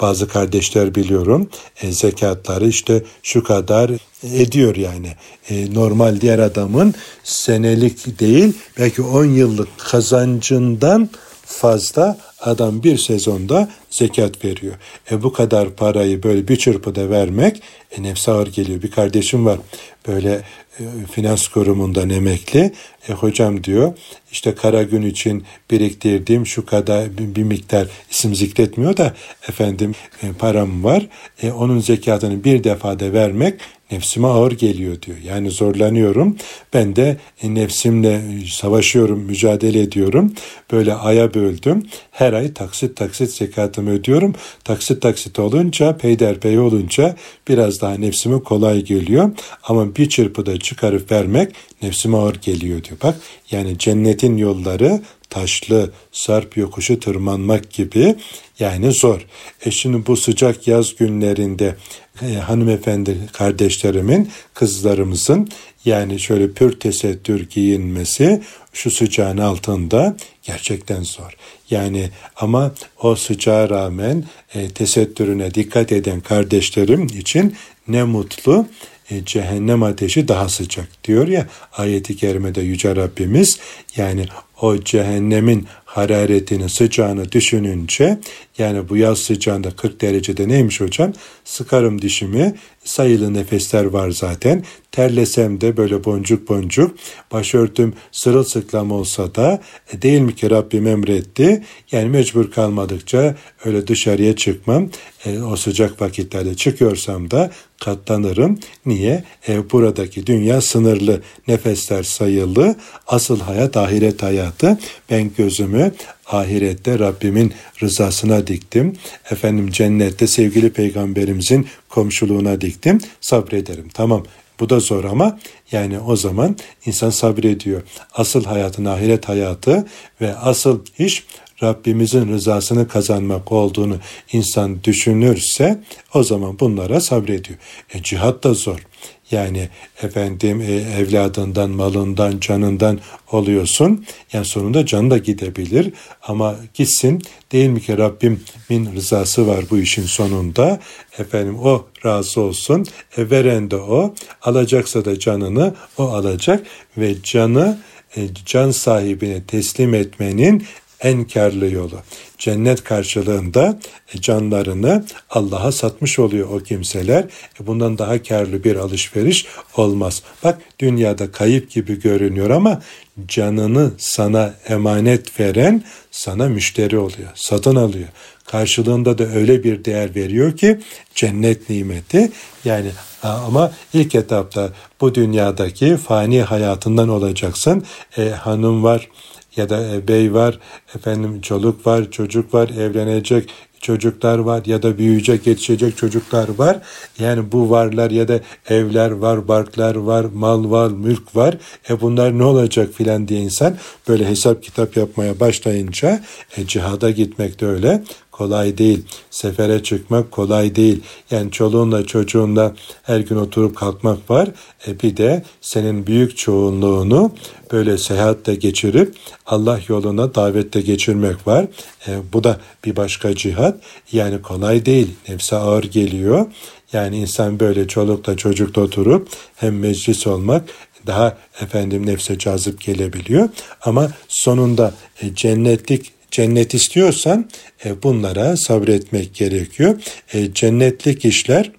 bazı 0.00 0.28
kardeşler 0.28 0.94
biliyorum 0.94 1.48
e, 1.82 1.92
zekatları 1.92 2.68
işte 2.68 3.02
şu 3.22 3.44
kadar 3.44 3.90
ediyor 4.22 4.76
yani. 4.76 5.12
E, 5.50 5.74
normal 5.74 6.20
diğer 6.20 6.38
adamın 6.38 6.94
senelik 7.24 8.20
değil 8.20 8.52
belki 8.78 9.02
10 9.02 9.24
yıllık 9.24 9.68
kazancından 9.78 11.10
fazla 11.46 12.18
adam 12.40 12.82
bir 12.82 12.98
sezonda 12.98 13.68
zekat 13.90 14.44
veriyor. 14.44 14.74
E 15.10 15.22
bu 15.22 15.32
kadar 15.32 15.70
parayı 15.70 16.22
böyle 16.22 16.48
bir 16.48 16.56
çırpıda 16.56 17.10
vermek 17.10 17.62
e, 17.98 18.02
nefse 18.02 18.30
ağır 18.32 18.46
geliyor. 18.46 18.82
Bir 18.82 18.90
kardeşim 18.90 19.46
var 19.46 19.58
böyle 20.06 20.42
e, 20.80 20.82
finans 21.12 21.48
kurumundan 21.48 22.10
emekli. 22.10 22.72
E, 23.08 23.12
hocam 23.12 23.64
diyor 23.64 23.92
işte 24.32 24.54
kara 24.54 24.82
gün 24.82 25.02
için 25.02 25.44
biriktirdiğim 25.70 26.46
şu 26.46 26.66
kadar 26.66 27.18
bir, 27.18 27.34
bir 27.34 27.42
miktar 27.42 27.88
isim 28.10 28.34
zikretmiyor 28.34 28.96
da 28.96 29.14
efendim 29.48 29.94
e, 30.22 30.32
param 30.32 30.84
var. 30.84 31.06
E, 31.42 31.52
onun 31.52 31.80
zekatını 31.80 32.44
bir 32.44 32.64
defada 32.64 33.12
vermek 33.12 33.60
nefsime 33.90 34.26
ağır 34.26 34.52
geliyor 34.52 35.02
diyor. 35.02 35.18
Yani 35.24 35.50
zorlanıyorum. 35.50 36.36
Ben 36.74 36.96
de 36.96 37.16
e, 37.42 37.54
nefsimle 37.54 38.22
savaşıyorum, 38.50 39.20
mücadele 39.20 39.80
ediyorum. 39.80 40.32
Böyle 40.72 40.94
aya 40.94 41.34
böldüm. 41.34 41.82
Her 42.10 42.32
ay 42.32 42.54
taksit 42.54 42.96
taksit 42.96 43.30
zekatımı 43.78 43.90
ödüyorum. 43.90 44.34
Taksit 44.64 45.02
taksit 45.02 45.38
olunca, 45.38 45.96
peyderpey 45.96 46.58
olunca 46.58 47.16
biraz 47.48 47.80
daha 47.80 47.94
nefsime 47.94 48.42
kolay 48.42 48.82
geliyor. 48.84 49.30
Ama 49.62 49.96
bir 49.96 50.08
çırpıda 50.08 50.58
çıkarıp 50.58 51.12
vermek 51.12 51.54
nefsime 51.82 52.16
ağır 52.16 52.34
geliyor 52.34 52.84
diyor. 52.84 52.98
Bak 53.02 53.16
yani 53.50 53.78
cennetin 53.78 54.36
yolları 54.36 55.00
taşlı, 55.30 55.90
sarp 56.12 56.56
yokuşu 56.56 57.00
tırmanmak 57.00 57.70
gibi 57.70 58.16
yani 58.58 58.92
zor. 58.92 59.26
E 59.64 59.70
şimdi 59.70 60.06
bu 60.06 60.16
sıcak 60.16 60.68
yaz 60.68 60.96
günlerinde 60.96 61.76
e, 62.22 62.34
hanımefendi 62.34 63.16
kardeşlerimin, 63.32 64.28
kızlarımızın 64.54 65.48
yani 65.84 66.18
şöyle 66.18 66.52
pür 66.52 66.80
tesettür 66.80 67.48
giyinmesi 67.48 68.42
şu 68.72 68.90
sıcağın 68.90 69.38
altında 69.38 70.16
gerçekten 70.48 71.02
zor. 71.02 71.36
Yani 71.70 72.10
ama 72.36 72.72
o 73.02 73.16
sıcağa 73.16 73.68
rağmen 73.68 74.24
e, 74.54 74.68
tesettürüne 74.68 75.54
dikkat 75.54 75.92
eden 75.92 76.20
kardeşlerim 76.20 77.06
için 77.06 77.56
ne 77.88 78.04
mutlu 78.04 78.66
e, 79.10 79.24
cehennem 79.24 79.82
ateşi 79.82 80.28
daha 80.28 80.48
sıcak 80.48 80.88
diyor 81.04 81.28
ya 81.28 81.46
ayeti 81.72 82.16
kerimede 82.16 82.60
yüce 82.60 82.96
Rabbimiz 82.96 83.58
yani 83.96 84.26
o 84.60 84.78
cehennemin 84.78 85.66
hararetini, 85.88 86.68
sıcağını 86.68 87.32
düşününce 87.32 88.18
yani 88.58 88.88
bu 88.88 88.96
yaz 88.96 89.18
sıcağında 89.18 89.70
40 89.70 90.00
derecede 90.00 90.48
neymiş 90.48 90.80
hocam? 90.80 91.12
Sıkarım 91.44 92.02
dişimi, 92.02 92.54
sayılı 92.84 93.34
nefesler 93.34 93.84
var 93.84 94.10
zaten. 94.10 94.64
Terlesem 94.92 95.60
de 95.60 95.76
böyle 95.76 96.04
boncuk 96.04 96.48
boncuk, 96.48 96.96
başörtüm 97.32 97.94
sırılsıklam 98.12 98.92
olsa 98.92 99.34
da 99.34 99.62
e, 99.92 100.02
değil 100.02 100.20
mi 100.20 100.34
ki 100.34 100.50
Rabbim 100.50 100.86
emretti? 100.86 101.64
Yani 101.92 102.08
mecbur 102.08 102.50
kalmadıkça 102.50 103.36
öyle 103.64 103.86
dışarıya 103.86 104.36
çıkmam. 104.36 104.90
E, 105.24 105.40
o 105.40 105.56
sıcak 105.56 106.02
vakitlerde 106.02 106.54
çıkıyorsam 106.54 107.30
da 107.30 107.50
katlanırım. 107.80 108.58
Niye? 108.86 109.24
E, 109.48 109.70
buradaki 109.70 110.26
dünya 110.26 110.60
sınırlı, 110.60 111.22
nefesler 111.48 112.02
sayılı, 112.02 112.76
asıl 113.06 113.40
hayat 113.40 113.76
ahiret 113.76 114.22
hayatı. 114.22 114.78
Ben 115.10 115.30
gözümü 115.38 115.77
ahirette 116.26 116.98
Rabbimin 116.98 117.52
rızasına 117.82 118.46
diktim. 118.46 118.96
Efendim 119.30 119.70
cennette 119.70 120.26
sevgili 120.26 120.72
peygamberimizin 120.72 121.66
komşuluğuna 121.88 122.60
diktim. 122.60 122.98
Sabrederim. 123.20 123.88
Tamam 123.94 124.24
bu 124.60 124.70
da 124.70 124.80
zor 124.80 125.04
ama 125.04 125.38
yani 125.72 125.98
o 125.98 126.16
zaman 126.16 126.56
insan 126.86 127.10
sabrediyor. 127.10 127.82
Asıl 128.14 128.44
hayatın 128.44 128.84
ahiret 128.84 129.28
hayatı 129.28 129.86
ve 130.20 130.34
asıl 130.34 130.80
iş 130.98 131.24
Rabbimizin 131.62 132.28
rızasını 132.28 132.88
kazanmak 132.88 133.52
olduğunu 133.52 133.96
insan 134.32 134.84
düşünürse 134.84 135.80
o 136.14 136.22
zaman 136.22 136.58
bunlara 136.58 137.00
sabrediyor. 137.00 137.58
E, 137.94 138.02
cihat 138.02 138.44
da 138.44 138.54
zor. 138.54 138.86
Yani 139.30 139.68
efendim 140.02 140.60
e, 140.60 140.72
evladından, 140.74 141.70
malından, 141.70 142.40
canından 142.40 143.00
oluyorsun. 143.32 144.06
Yani 144.32 144.44
sonunda 144.44 144.86
can 144.86 145.10
da 145.10 145.18
gidebilir 145.18 145.92
ama 146.22 146.56
gitsin 146.74 147.22
değil 147.52 147.68
mi 147.68 147.80
ki 147.80 147.98
Rabbimin 147.98 148.94
rızası 148.94 149.46
var 149.46 149.64
bu 149.70 149.78
işin 149.78 150.02
sonunda. 150.02 150.80
Efendim 151.18 151.58
o 151.58 151.86
razı 152.04 152.40
olsun. 152.40 152.86
E, 153.16 153.30
veren 153.30 153.70
de 153.70 153.76
o. 153.76 154.14
Alacaksa 154.42 155.04
da 155.04 155.18
canını 155.18 155.74
o 155.98 156.08
alacak 156.08 156.66
ve 156.96 157.14
canı 157.22 157.78
e, 158.16 158.20
can 158.44 158.70
sahibine 158.70 159.42
teslim 159.42 159.94
etmenin 159.94 160.66
en 161.00 161.24
karlı 161.24 161.70
yolu. 161.70 162.00
Cennet 162.38 162.84
karşılığında 162.84 163.78
e, 164.14 164.20
canlarını 164.20 165.04
Allah'a 165.30 165.72
satmış 165.72 166.18
oluyor 166.18 166.48
o 166.48 166.58
kimseler. 166.58 167.24
E, 167.60 167.66
bundan 167.66 167.98
daha 167.98 168.22
karlı 168.22 168.64
bir 168.64 168.76
alışveriş 168.76 169.46
olmaz. 169.76 170.22
Bak 170.44 170.58
dünyada 170.78 171.32
kayıp 171.32 171.70
gibi 171.70 172.00
görünüyor 172.00 172.50
ama 172.50 172.82
canını 173.26 173.92
sana 173.98 174.54
emanet 174.68 175.40
veren 175.40 175.84
sana 176.10 176.48
müşteri 176.48 176.98
oluyor, 176.98 177.30
satın 177.34 177.76
alıyor. 177.76 178.08
Karşılığında 178.44 179.18
da 179.18 179.26
öyle 179.26 179.64
bir 179.64 179.84
değer 179.84 180.14
veriyor 180.14 180.56
ki 180.56 180.80
cennet 181.14 181.70
nimeti 181.70 182.30
yani 182.64 182.90
ama 183.22 183.72
ilk 183.94 184.14
etapta 184.14 184.72
bu 185.00 185.14
dünyadaki 185.14 185.96
fani 185.96 186.42
hayatından 186.42 187.08
olacaksın. 187.08 187.84
E, 188.18 188.28
hanım 188.28 188.84
var, 188.84 189.08
ya 189.56 189.68
da 189.68 189.94
e, 189.94 190.08
bey 190.08 190.34
var, 190.34 190.58
efendim 190.94 191.40
çoluk 191.40 191.86
var, 191.86 192.10
çocuk 192.10 192.54
var, 192.54 192.68
evlenecek 192.68 193.50
çocuklar 193.80 194.38
var 194.38 194.62
ya 194.66 194.82
da 194.82 194.98
büyüyecek, 194.98 195.46
yetişecek 195.46 195.96
çocuklar 195.96 196.48
var. 196.48 196.80
Yani 197.18 197.52
bu 197.52 197.70
varlar 197.70 198.10
ya 198.10 198.28
da 198.28 198.40
evler 198.68 199.10
var, 199.10 199.48
barklar 199.48 199.94
var, 199.94 200.26
mal 200.34 200.70
var, 200.70 200.90
mülk 200.90 201.36
var. 201.36 201.58
E 201.90 202.00
bunlar 202.00 202.38
ne 202.38 202.44
olacak 202.44 202.94
filan 202.94 203.28
diye 203.28 203.40
insan 203.40 203.76
böyle 204.08 204.28
hesap 204.28 204.62
kitap 204.62 204.96
yapmaya 204.96 205.40
başlayınca 205.40 206.20
e, 206.56 206.66
cihada 206.66 207.10
gitmek 207.10 207.60
de 207.60 207.66
öyle 207.66 208.02
kolay 208.38 208.78
değil. 208.78 209.04
Sefere 209.30 209.82
çıkmak 209.82 210.30
kolay 210.30 210.74
değil. 210.74 211.02
Yani 211.30 211.50
çoluğunla 211.50 212.06
çocuğunla 212.06 212.74
her 213.02 213.20
gün 213.20 213.36
oturup 213.36 213.76
kalkmak 213.76 214.30
var. 214.30 214.48
E 214.86 215.00
bir 215.00 215.16
de 215.16 215.42
senin 215.60 216.06
büyük 216.06 216.36
çoğunluğunu 216.36 217.32
böyle 217.72 217.98
seyahatte 217.98 218.54
geçirip 218.54 219.14
Allah 219.46 219.80
yoluna 219.88 220.34
davette 220.34 220.80
geçirmek 220.80 221.46
var. 221.46 221.66
E, 222.08 222.10
bu 222.32 222.44
da 222.44 222.60
bir 222.84 222.96
başka 222.96 223.34
cihat. 223.34 223.80
Yani 224.12 224.42
kolay 224.42 224.86
değil. 224.86 225.08
Nefse 225.28 225.56
ağır 225.56 225.84
geliyor. 225.84 226.46
Yani 226.92 227.18
insan 227.18 227.60
böyle 227.60 227.88
çolukla 227.88 228.36
çocukla 228.36 228.82
oturup 228.82 229.28
hem 229.56 229.78
meclis 229.78 230.26
olmak 230.26 230.64
daha 231.06 231.36
efendim 231.60 232.06
nefse 232.06 232.38
cazip 232.38 232.80
gelebiliyor. 232.80 233.48
Ama 233.82 234.10
sonunda 234.28 234.94
e, 235.22 235.34
cennetlik 235.34 236.17
cennet 236.30 236.74
istiyorsan 236.74 237.50
e, 237.84 238.02
bunlara 238.02 238.56
sabretmek 238.56 239.34
gerekiyor. 239.34 240.00
E, 240.32 240.54
cennetlik 240.54 241.24
işler 241.24 241.72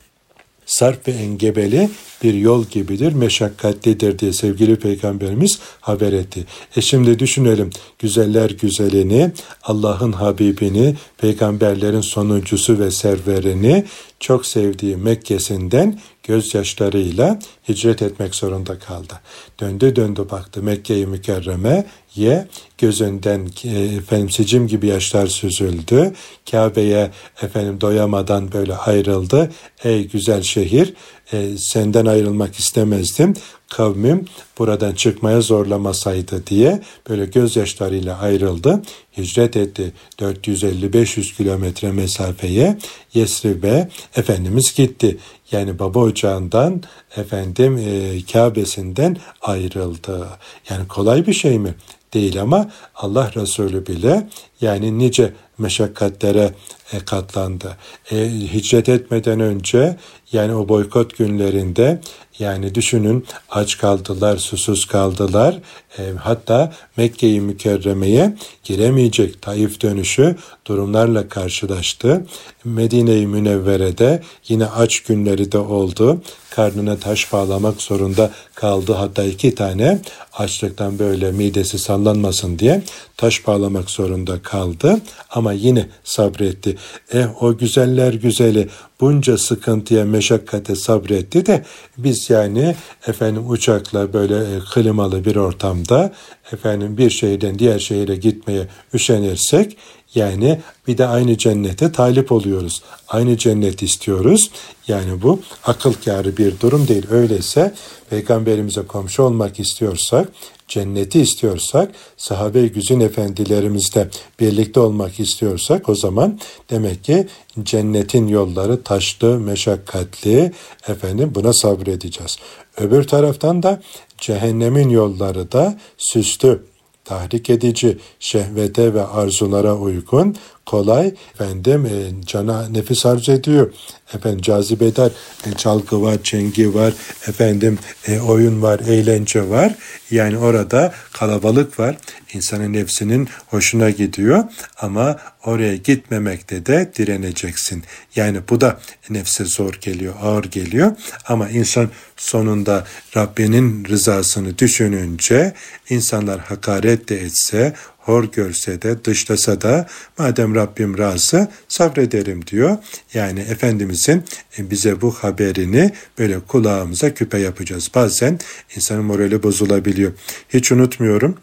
sarf 0.70 1.08
ve 1.08 1.12
engebeli 1.12 1.90
bir 2.24 2.34
yol 2.34 2.66
gibidir, 2.66 3.14
meşakkatlidir 3.14 4.20
diye 4.20 4.34
sevgili 4.34 4.76
peygamberimiz 4.76 5.60
haber 5.82 6.14
etti. 6.14 6.46
E 6.76 6.82
şimdi 6.82 7.20
düşünelim 7.20 7.70
güzeller 8.00 8.50
güzelini, 8.50 9.32
Allah'ın 9.64 10.12
Habibini, 10.12 10.96
peygamberlerin 11.18 12.02
sonuncusu 12.02 12.80
ve 12.80 12.92
serverini 12.92 13.86
çok 14.20 14.46
sevdiği 14.46 14.96
Mekke'sinden 14.96 16.00
gözyaşlarıyla 16.30 17.40
hicret 17.70 18.02
etmek 18.02 18.36
zorunda 18.36 18.80
kaldı. 18.80 19.14
Döndü 19.60 19.96
döndü 19.96 20.26
baktı 20.32 20.64
Mekke-i 20.64 21.06
Mükerreme'ye 21.06 22.48
gözünden 22.78 23.48
e, 23.64 23.80
efendim 23.80 24.30
sicim 24.30 24.68
gibi 24.68 24.88
yaşlar 24.88 25.28
süzüldü. 25.28 26.14
Kabe'ye 26.52 27.12
efendim 27.42 27.82
doyamadan 27.82 28.52
böyle 28.52 28.76
ayrıldı. 28.76 29.52
Ey 29.84 30.08
güzel 30.08 30.42
şehir 30.42 30.94
e, 31.34 31.58
senden 31.58 32.06
ayrılmak 32.06 32.56
istemezdim. 32.56 33.34
Kavmim 33.70 34.26
buradan 34.58 34.92
çıkmaya 34.92 35.42
zorlamasaydı 35.42 36.48
diye 36.48 36.82
böyle 37.10 37.26
gözyaşlarıyla 37.26 38.20
ayrıldı. 38.20 38.82
Hicret 39.18 39.58
etti 39.58 39.94
450-500 40.20 41.36
kilometre 41.38 41.92
mesafeye 41.92 42.78
Yesrib'e 43.14 43.90
Efendimiz 44.16 44.74
gitti. 44.76 45.18
Yani 45.52 45.80
baba 45.80 46.00
ocağından 46.00 46.84
efendim 47.18 47.78
e, 47.78 48.20
Kabe'sinden 48.32 49.18
ayrıldı. 49.42 50.28
Yani 50.70 50.88
kolay 50.88 51.28
bir 51.28 51.34
şey 51.34 51.60
mi? 51.60 51.76
Değil 52.14 52.42
ama 52.42 52.72
Allah 52.96 53.32
Resulü 53.36 53.88
bile 53.88 54.28
yani 54.62 55.00
nice 55.00 55.34
meşakkatlere 55.58 56.54
e, 56.94 57.00
katlandı. 57.00 57.78
E, 58.12 58.16
hicret 58.54 58.90
etmeden 58.90 59.40
önce 59.40 59.98
yani 60.32 60.56
o 60.56 60.70
boykot 60.70 61.18
günlerinde 61.18 62.02
yani 62.40 62.76
düşünün 62.76 63.26
aç 63.50 63.78
kaldılar, 63.78 64.38
susuz 64.38 64.86
kaldılar. 64.86 65.60
E, 65.98 66.04
hatta 66.20 66.74
Mekke-i 66.98 67.42
Mükerreme'ye 67.42 68.36
giremeyecek 68.64 69.42
Taif 69.42 69.82
dönüşü 69.82 70.36
durumlarla 70.68 71.30
karşılaştı. 71.30 72.26
Medine-i 72.66 73.28
Münevvere'de 73.28 74.24
yine 74.48 74.66
aç 74.66 75.00
günleri 75.00 75.52
de 75.52 75.58
oldu. 75.58 76.22
Karnına 76.50 76.98
taş 76.98 77.34
bağlamak 77.34 77.82
zorunda 77.82 78.32
kaldı. 78.56 78.94
Hatta 78.94 79.24
iki 79.24 79.56
tane 79.56 80.02
açlıktan 80.34 81.00
böyle 81.00 81.32
midesi 81.32 81.80
sallanmasın 81.80 82.60
diye 82.60 82.84
taş 83.18 83.48
bağlamak 83.48 83.90
zorunda 83.90 84.42
kaldı. 84.42 85.02
Ama 85.30 85.54
yine 85.54 85.86
sabretti. 86.04 86.78
Eh 87.14 87.44
o 87.44 87.58
güzeller 87.58 88.14
güzeli 88.14 88.70
bunca 89.02 89.38
sıkıntıya, 89.38 90.06
meşakkate 90.06 90.76
sabretti 90.76 91.46
de 91.46 91.66
biz 91.98 92.30
yani 92.30 92.76
efendim 93.08 93.50
uçakla 93.50 94.14
böyle 94.14 94.36
e, 94.36 94.60
klimalı 94.74 95.26
bir 95.26 95.36
ortamda 95.36 96.14
efendim 96.52 96.98
bir 96.98 97.10
şehirden 97.10 97.60
diğer 97.60 97.80
şehire 97.80 98.16
gitmeye 98.16 98.68
üşenirsek 98.94 99.78
yani 100.16 100.60
bir 100.88 100.98
de 100.98 101.08
aynı 101.08 101.38
cennete 101.38 101.92
talip 101.92 102.32
oluyoruz. 102.32 102.82
Aynı 103.08 103.38
cennet 103.38 103.84
istiyoruz. 103.84 104.52
Yani 104.88 105.22
bu 105.22 105.40
akıl 105.66 105.94
kârı 105.94 106.38
bir 106.38 106.60
durum 106.60 106.88
değil. 106.88 107.06
Öyleyse 107.12 107.74
peygamberimize 108.10 108.82
komşu 108.82 109.24
olmak 109.24 109.60
istiyorsak 109.60 110.30
cenneti 110.70 111.22
istiyorsak, 111.22 111.92
sahabe-i 112.18 112.72
güzin 112.72 113.00
efendilerimizle 113.00 114.10
birlikte 114.40 114.80
olmak 114.80 115.20
istiyorsak 115.20 115.90
o 115.90 115.96
zaman 115.96 116.40
demek 116.70 117.04
ki 117.04 117.28
cennetin 117.64 118.28
yolları 118.28 118.84
taşlı, 118.84 119.40
meşakkatli, 119.40 120.52
efendim 120.88 121.32
buna 121.36 121.54
sabredeceğiz. 121.54 122.38
Öbür 122.78 123.04
taraftan 123.04 123.64
da 123.64 123.82
cehennemin 124.18 124.90
yolları 124.90 125.52
da 125.52 125.80
süslü, 125.98 126.64
tahrik 127.06 127.50
edici, 127.50 127.98
şehvete 128.20 128.94
ve 128.94 129.06
arzulara 129.06 129.76
uygun, 129.76 130.36
kolay. 130.70 131.14
Efendim 131.34 131.86
e, 131.86 132.26
cana 132.26 132.70
nefis 132.70 133.06
harc 133.06 133.34
ediyor. 133.34 133.74
Efendim 134.14 134.42
cazibedar 134.42 135.12
e, 135.46 135.54
çalgı 135.58 136.02
var, 136.02 136.18
çengi 136.24 136.74
var, 136.74 136.94
efendim 137.28 137.80
e, 138.08 138.20
oyun 138.20 138.62
var, 138.62 138.80
eğlence 138.80 139.50
var. 139.50 139.76
Yani 140.12 140.38
orada 140.38 140.94
kalabalık 141.14 141.80
var. 141.80 141.98
İnsanın 142.34 142.74
nefsinin 142.74 143.30
hoşuna 143.48 143.90
gidiyor 143.90 144.44
ama 144.80 145.18
oraya 145.46 145.76
gitmemekte 145.76 146.66
de 146.66 146.92
direneceksin. 146.98 147.84
Yani 148.16 148.40
bu 148.50 148.62
da 148.62 148.80
nefse 149.10 149.46
zor 149.46 149.74
geliyor, 149.74 150.14
ağır 150.22 150.44
geliyor 150.44 150.92
ama 151.28 151.50
insan 151.50 151.90
sonunda 152.18 152.86
Rabbinin 153.18 153.86
rızasını 153.86 154.58
düşününce 154.58 155.54
insanlar 155.90 156.40
hakaret 156.40 157.10
de 157.10 157.22
etse, 157.22 157.74
hor 158.10 158.24
görse 158.32 158.82
de 158.82 159.06
dışlasa 159.06 159.62
da 159.62 159.88
madem 160.18 160.56
Rabbim 160.56 160.98
razı 160.98 161.48
sabrederim 161.68 162.48
diyor. 162.48 162.78
Yani 163.14 163.40
Efendimizin 163.40 164.24
bize 164.60 165.02
bu 165.02 165.12
haberini 165.12 165.92
böyle 166.20 166.40
kulağımıza 166.40 167.14
küpe 167.14 167.38
yapacağız. 167.38 167.92
Bazen 167.96 168.40
insanın 168.76 169.06
morali 169.06 169.44
bozulabiliyor. 169.44 170.12
Hiç 170.50 170.72
unutmuyorum 170.72 171.38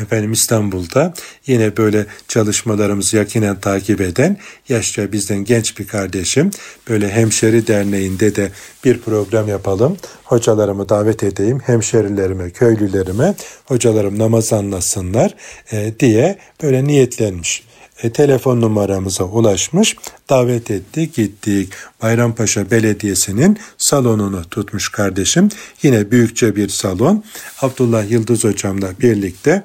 efendim 0.00 0.32
İstanbul'da 0.32 1.14
yine 1.46 1.76
böyle 1.76 2.06
çalışmalarımızı 2.28 3.16
yakinen 3.16 3.60
takip 3.60 4.00
eden 4.00 4.36
yaşça 4.68 5.12
bizden 5.12 5.44
genç 5.44 5.78
bir 5.78 5.86
kardeşim 5.86 6.50
böyle 6.88 7.10
hemşeri 7.10 7.66
derneğinde 7.66 8.36
de 8.36 8.50
bir 8.84 8.98
program 8.98 9.48
yapalım. 9.48 9.96
Hocalarımı 10.24 10.88
davet 10.88 11.22
edeyim, 11.22 11.60
hemşerilerime, 11.60 12.50
köylülerime 12.50 13.34
hocalarım 13.64 14.18
namaz 14.18 14.52
anlasınlar 14.52 15.34
e, 15.72 15.92
diye 16.00 16.38
böyle 16.62 16.84
niyetlenmiş. 16.84 17.62
E, 18.02 18.12
telefon 18.12 18.60
numaramıza 18.60 19.24
ulaşmış, 19.24 19.96
davet 20.30 20.70
etti, 20.70 21.10
gittik. 21.12 21.72
Bayrampaşa 22.02 22.70
Belediyesi'nin 22.70 23.58
salonunu 23.78 24.44
tutmuş 24.44 24.88
kardeşim. 24.88 25.48
Yine 25.82 26.10
büyükçe 26.10 26.56
bir 26.56 26.68
salon. 26.68 27.24
Abdullah 27.60 28.10
Yıldız 28.10 28.44
hocamla 28.44 28.88
birlikte 29.00 29.62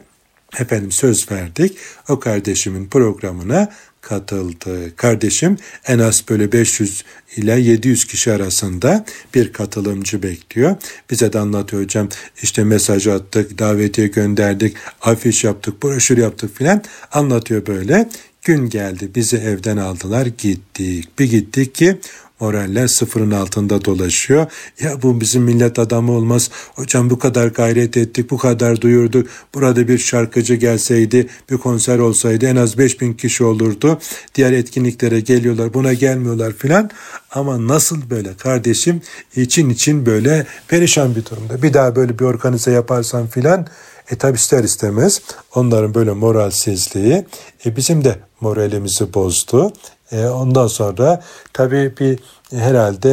efendim 0.60 0.92
söz 0.92 1.32
verdik. 1.32 1.78
O 2.10 2.20
kardeşimin 2.20 2.88
programına 2.88 3.70
katıldı. 4.02 4.96
Kardeşim 4.96 5.58
en 5.88 6.00
az 6.00 6.24
böyle 6.30 6.52
500 6.52 7.04
ile 7.36 7.60
700 7.60 8.06
kişi 8.06 8.32
arasında 8.32 9.06
bir 9.34 9.54
katılımcı 9.54 10.24
bekliyor. 10.24 10.76
Bize 11.12 11.34
de 11.34 11.40
anlatıyor 11.40 11.84
hocam 11.84 12.10
işte 12.42 12.64
mesaj 12.64 13.08
attık, 13.08 13.60
davetiye 13.60 14.08
gönderdik, 14.08 14.78
afiş 15.02 15.44
yaptık, 15.44 15.84
broşür 15.84 16.18
yaptık 16.18 16.58
filan 16.58 16.84
anlatıyor 17.12 17.66
böyle. 17.66 18.10
Gün 18.42 18.70
geldi 18.70 19.10
bizi 19.16 19.38
evden 19.38 19.78
aldılar 19.78 20.26
gittik. 20.26 21.20
Bir 21.20 21.26
gittik 21.26 21.76
ki 21.76 22.00
moraller 22.40 22.88
sıfırın 22.88 23.32
altında 23.32 23.86
dolaşıyor. 23.86 24.46
Ya 24.80 25.02
bu 25.02 25.22
bizim 25.22 25.44
millet 25.44 25.80
adamı 25.80 26.12
olmaz. 26.12 26.50
Hocam 26.76 27.10
bu 27.10 27.20
kadar 27.20 27.48
gayret 27.48 27.98
ettik, 27.98 28.32
bu 28.32 28.38
kadar 28.38 28.82
duyurduk. 28.82 29.28
Burada 29.54 29.88
bir 29.88 29.98
şarkıcı 29.98 30.56
gelseydi, 30.56 31.28
bir 31.52 31.58
konser 31.58 32.00
olsaydı 32.00 32.46
en 32.46 32.56
az 32.56 32.78
5000 32.78 33.14
kişi 33.14 33.44
olurdu. 33.44 34.00
Diğer 34.36 34.52
etkinliklere 34.52 35.20
geliyorlar, 35.20 35.74
buna 35.74 35.94
gelmiyorlar 35.94 36.54
filan. 36.54 36.90
Ama 37.32 37.68
nasıl 37.68 38.10
böyle 38.10 38.34
kardeşim 38.34 39.02
için 39.36 39.70
için 39.70 40.06
böyle 40.06 40.46
perişan 40.68 41.16
bir 41.16 41.26
durumda. 41.26 41.64
Bir 41.64 41.74
daha 41.74 41.96
böyle 41.96 42.20
bir 42.20 42.26
organize 42.26 42.72
yaparsan 42.72 43.28
filan 43.28 43.68
e 44.12 44.16
tabi 44.16 44.36
ister 44.36 44.64
istemez 44.64 45.22
onların 45.56 45.94
böyle 45.94 46.12
moralsizliği 46.12 47.26
e 47.66 47.76
bizim 47.76 48.04
de 48.04 48.16
moralimizi 48.42 49.14
bozdu. 49.14 49.74
E, 50.12 50.28
ondan 50.28 50.68
sonra 50.68 51.24
tabii 51.54 51.94
bir 52.00 52.20
herhalde 52.52 53.10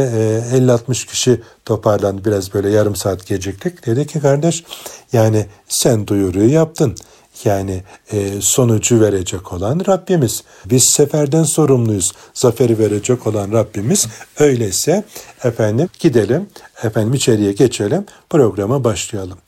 e, 0.52 0.56
50-60 0.56 1.06
kişi 1.06 1.40
toparlandı. 1.64 2.24
Biraz 2.24 2.54
böyle 2.54 2.70
yarım 2.70 2.96
saat 2.96 3.26
geciktik. 3.26 3.86
Dedi 3.86 4.06
ki 4.06 4.20
kardeş 4.20 4.64
yani 5.12 5.46
sen 5.68 6.06
duyuruyu 6.06 6.52
yaptın. 6.52 6.94
Yani 7.44 7.82
e, 8.12 8.40
sonucu 8.40 9.00
verecek 9.00 9.52
olan 9.52 9.80
Rabbimiz. 9.88 10.42
Biz 10.64 10.84
seferden 10.84 11.42
sorumluyuz. 11.42 12.12
Zaferi 12.34 12.78
verecek 12.78 13.26
olan 13.26 13.52
Rabbimiz. 13.52 14.06
Öyleyse 14.38 15.04
efendim 15.44 15.88
gidelim, 15.98 16.46
efendim 16.82 17.14
içeriye 17.14 17.52
geçelim, 17.52 18.06
programa 18.30 18.84
başlayalım. 18.84 19.38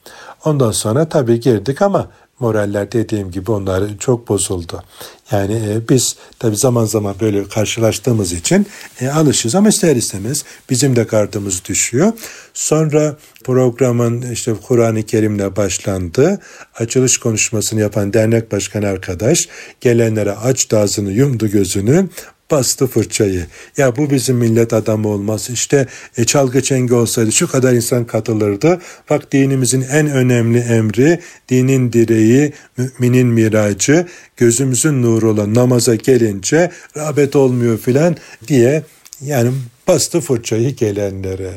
Ondan 0.44 0.70
sonra 0.70 1.09
tabii 1.09 1.40
girdik 1.40 1.83
ama 1.83 2.11
moraller 2.40 2.92
dediğim 2.92 3.31
gibi 3.31 3.51
onlar 3.51 3.83
çok 3.99 4.29
bozuldu. 4.29 4.83
Yani 5.31 5.55
e, 5.55 5.88
biz 5.88 6.16
tabi 6.38 6.57
zaman 6.57 6.85
zaman 6.85 7.14
böyle 7.20 7.49
karşılaştığımız 7.49 8.33
için 8.33 8.66
e, 9.01 9.09
alışız 9.09 9.55
ama 9.55 9.68
ister 9.68 9.96
istemez 9.96 10.44
bizim 10.70 10.96
de 10.96 11.03
gardımız 11.03 11.64
düşüyor. 11.64 12.12
Sonra 12.55 13.16
programın 13.44 14.33
işte 14.33 14.55
Kur'an-ı 14.66 15.03
Kerim'le 15.03 15.57
başlandı. 15.57 16.40
Açılış 16.75 17.18
konuşmasını 17.18 17.81
yapan 17.81 18.12
dernek 18.12 18.53
başkanı 18.53 18.87
arkadaş 18.87 19.49
gelenlere 19.81 20.33
aç 20.33 20.72
ağzını 20.72 21.12
yumdu 21.12 21.49
gözünü 21.49 22.09
bastı 22.51 22.87
fırçayı. 22.87 23.47
Ya 23.77 23.97
bu 23.97 24.11
bizim 24.11 24.37
millet 24.37 24.73
adamı 24.73 25.09
olmaz. 25.09 25.51
İşte 25.51 25.87
e, 26.17 26.25
çalgı 26.25 26.63
çengi 26.63 26.95
olsaydı 26.95 27.33
şu 27.33 27.49
kadar 27.49 27.73
insan 27.73 28.07
katılırdı. 28.07 28.81
Bak 29.11 29.33
dinimizin 29.33 29.83
en 29.83 30.11
önemli 30.11 30.59
emri, 30.59 31.21
dinin 31.49 31.93
direği, 31.93 32.53
müminin 32.77 33.27
miracı, 33.27 34.07
gözümüzün 34.37 35.03
nuru 35.03 35.31
olan 35.31 35.55
namaza 35.55 35.95
gelince 35.95 36.71
rağbet 36.97 37.37
olmuyor 37.37 37.79
filan 37.79 38.17
diye 38.49 38.83
yani 39.21 39.53
bastı 39.89 40.21
fırçayı 40.21 40.77
gelenlere. 40.77 41.55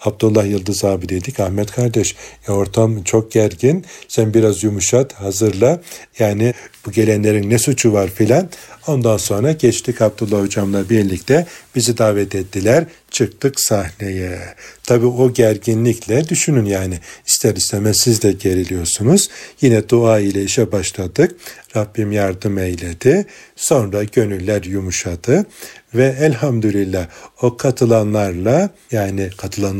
Abdullah 0.00 0.46
Yıldız 0.46 0.84
abi 0.84 1.08
dedik. 1.08 1.40
Ahmet 1.40 1.70
kardeş 1.70 2.16
ya 2.48 2.54
ortam 2.54 3.02
çok 3.02 3.32
gergin. 3.32 3.84
Sen 4.08 4.34
biraz 4.34 4.64
yumuşat 4.64 5.12
hazırla. 5.12 5.80
Yani 6.18 6.54
bu 6.86 6.92
gelenlerin 6.92 7.50
ne 7.50 7.58
suçu 7.58 7.92
var 7.92 8.10
filan. 8.10 8.48
Ondan 8.86 9.16
sonra 9.16 9.52
geçtik 9.52 10.02
Abdullah 10.02 10.40
hocamla 10.42 10.90
birlikte. 10.90 11.46
Bizi 11.74 11.98
davet 11.98 12.34
ettiler. 12.34 12.84
Çıktık 13.10 13.60
sahneye. 13.60 14.38
Tabi 14.84 15.06
o 15.06 15.32
gerginlikle 15.32 16.28
düşünün 16.28 16.64
yani. 16.64 16.98
İster 17.26 17.56
istemez 17.56 17.96
siz 17.96 18.22
de 18.22 18.32
geriliyorsunuz. 18.32 19.28
Yine 19.60 19.88
dua 19.88 20.18
ile 20.18 20.42
işe 20.42 20.72
başladık. 20.72 21.36
Rabbim 21.76 22.12
yardım 22.12 22.58
eyledi. 22.58 23.26
Sonra 23.56 24.04
gönüller 24.04 24.62
yumuşadı 24.62 25.46
ve 25.94 26.16
elhamdülillah 26.20 27.06
o 27.42 27.56
katılanlarla 27.56 28.70
yani 28.92 29.30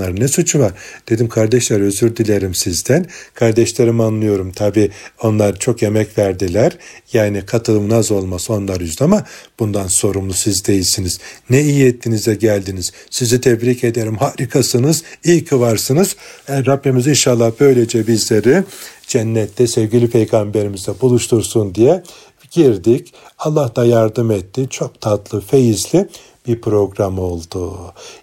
katılanların 0.08 0.20
ne 0.20 0.28
suçu 0.28 0.58
var? 0.58 0.72
Dedim 1.08 1.28
kardeşler 1.28 1.80
özür 1.80 2.16
dilerim 2.16 2.54
sizden. 2.54 3.06
Kardeşlerim 3.34 4.00
anlıyorum 4.00 4.52
tabi 4.52 4.90
onlar 5.22 5.58
çok 5.58 5.82
emek 5.82 6.18
verdiler. 6.18 6.78
Yani 7.12 7.42
katılım 7.46 7.92
az 7.92 8.10
olmaz 8.10 8.50
onlar 8.50 8.80
yüzde 8.80 9.04
ama 9.04 9.24
bundan 9.58 9.86
sorumlu 9.86 10.32
siz 10.32 10.64
değilsiniz. 10.66 11.18
Ne 11.50 11.62
iyi 11.62 11.86
ettinize 11.86 12.34
geldiniz. 12.34 12.92
Sizi 13.10 13.40
tebrik 13.40 13.84
ederim. 13.84 14.16
Harikasınız. 14.16 15.02
İyi 15.24 15.44
ki 15.44 15.60
varsınız. 15.60 16.16
Yani 16.48 16.66
Rabbimiz 16.66 17.06
inşallah 17.06 17.52
böylece 17.60 18.06
bizleri 18.06 18.64
cennette 19.06 19.66
sevgili 19.66 20.10
peygamberimizle 20.10 20.92
buluştursun 21.00 21.74
diye 21.74 22.02
girdik. 22.50 23.14
Allah 23.38 23.76
da 23.76 23.84
yardım 23.84 24.30
etti. 24.30 24.66
Çok 24.70 25.00
tatlı, 25.00 25.40
feyizli 25.40 26.08
bir 26.48 26.60
program 26.60 27.18
oldu. 27.18 27.78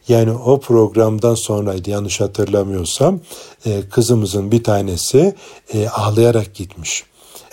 Yani 0.07 0.31
o 0.31 0.59
programdan 0.59 1.35
sonraydı 1.35 1.89
yanlış 1.89 2.21
hatırlamıyorsam 2.21 3.19
e, 3.65 3.81
kızımızın 3.89 4.51
bir 4.51 4.63
tanesi 4.63 5.35
e, 5.73 5.87
ağlayarak 5.87 6.55
gitmiş 6.55 7.03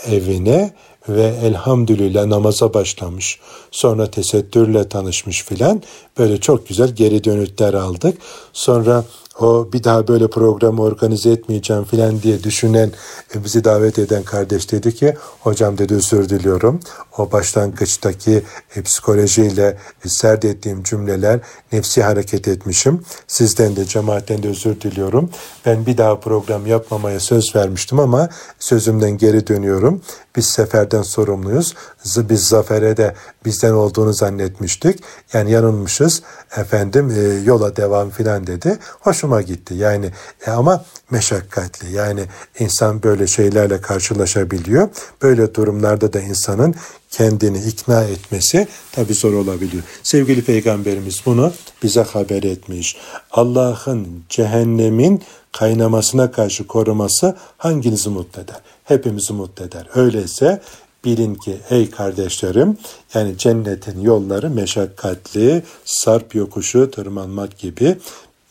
evine 0.06 0.74
ve 1.08 1.35
elhamdülillah 1.42 2.26
namaza 2.26 2.74
başlamış. 2.74 3.40
Sonra 3.70 4.11
tesettürle 4.11 4.88
tanışmış 4.88 5.44
filan. 5.44 5.82
Böyle 6.18 6.40
çok 6.40 6.68
güzel 6.68 6.88
geri 6.88 7.24
dönütler 7.24 7.74
aldık. 7.74 8.18
Sonra 8.52 9.04
o 9.40 9.72
bir 9.72 9.84
daha 9.84 10.08
böyle 10.08 10.30
programı 10.30 10.82
organize 10.82 11.30
etmeyeceğim 11.30 11.84
filan 11.84 12.22
diye 12.22 12.42
düşünen 12.42 12.90
e, 13.34 13.44
bizi 13.44 13.64
davet 13.64 13.98
eden 13.98 14.22
kardeş 14.22 14.72
dedi 14.72 14.94
ki 14.94 15.14
hocam 15.40 15.78
dedi 15.78 15.94
özür 15.94 16.28
diliyorum. 16.28 16.80
O 17.18 17.32
başlangıçtaki 17.32 18.42
e, 18.76 18.82
psikolojiyle 18.82 19.78
e, 20.04 20.08
serd 20.08 20.42
ettiğim 20.42 20.82
cümleler 20.82 21.40
nefsi 21.72 22.02
hareket 22.02 22.48
etmişim. 22.48 23.02
Sizden 23.26 23.76
de 23.76 23.84
cemaatten 23.84 24.42
de 24.42 24.48
özür 24.48 24.80
diliyorum. 24.80 25.30
Ben 25.66 25.86
bir 25.86 25.98
daha 25.98 26.20
program 26.20 26.66
yapmamaya 26.66 27.20
söz 27.20 27.56
vermiştim 27.56 28.00
ama 28.00 28.28
sözümden 28.58 29.18
geri 29.18 29.46
dönüyorum. 29.46 30.02
Biz 30.36 30.46
seferden 30.46 31.02
sorumluyuz. 31.02 31.74
Biz 32.04 32.48
zafere 32.48 32.96
de 32.96 33.14
bizden 33.44 33.72
olduğunu 33.72 34.12
zannetmiştik. 34.12 35.00
Yani 35.32 35.50
yanılmışız 35.50 36.22
efendim 36.56 37.10
e, 37.10 37.20
yola 37.44 37.76
devam 37.76 38.10
filan 38.10 38.46
dedi. 38.46 38.78
Hoşuma 39.00 39.42
gitti. 39.42 39.74
Yani 39.74 40.10
e, 40.46 40.50
ama 40.50 40.84
meşakkatli. 41.10 41.92
Yani 41.92 42.24
insan 42.58 43.02
böyle 43.02 43.26
şeylerle 43.26 43.80
karşılaşabiliyor. 43.80 44.88
Böyle 45.22 45.54
durumlarda 45.54 46.12
da 46.12 46.20
insanın 46.20 46.74
kendini 47.10 47.58
ikna 47.58 48.04
etmesi 48.04 48.68
tabi 48.92 49.14
zor 49.14 49.32
olabiliyor. 49.32 49.82
Sevgili 50.02 50.44
Peygamberimiz 50.44 51.22
bunu 51.26 51.52
bize 51.82 52.02
haber 52.02 52.42
etmiş. 52.42 52.96
Allah'ın 53.30 54.24
cehennemin 54.28 55.22
kaynamasına 55.52 56.30
karşı 56.30 56.66
koruması 56.66 57.36
hanginizi 57.58 58.10
mutlu 58.10 58.42
eder? 58.42 58.60
Hepimizi 58.84 59.32
mutlu 59.32 59.64
eder. 59.64 59.88
Öyleyse 59.94 60.60
bilin 61.04 61.34
ki 61.34 61.56
ey 61.70 61.90
kardeşlerim 61.90 62.76
yani 63.14 63.38
cennetin 63.38 64.00
yolları 64.00 64.50
meşakkatli, 64.50 65.62
sarp 65.84 66.34
yokuşu 66.34 66.90
tırmanmak 66.90 67.58
gibi 67.58 67.96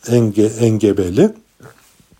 enge, 0.08 0.46
engebeli. 0.46 1.30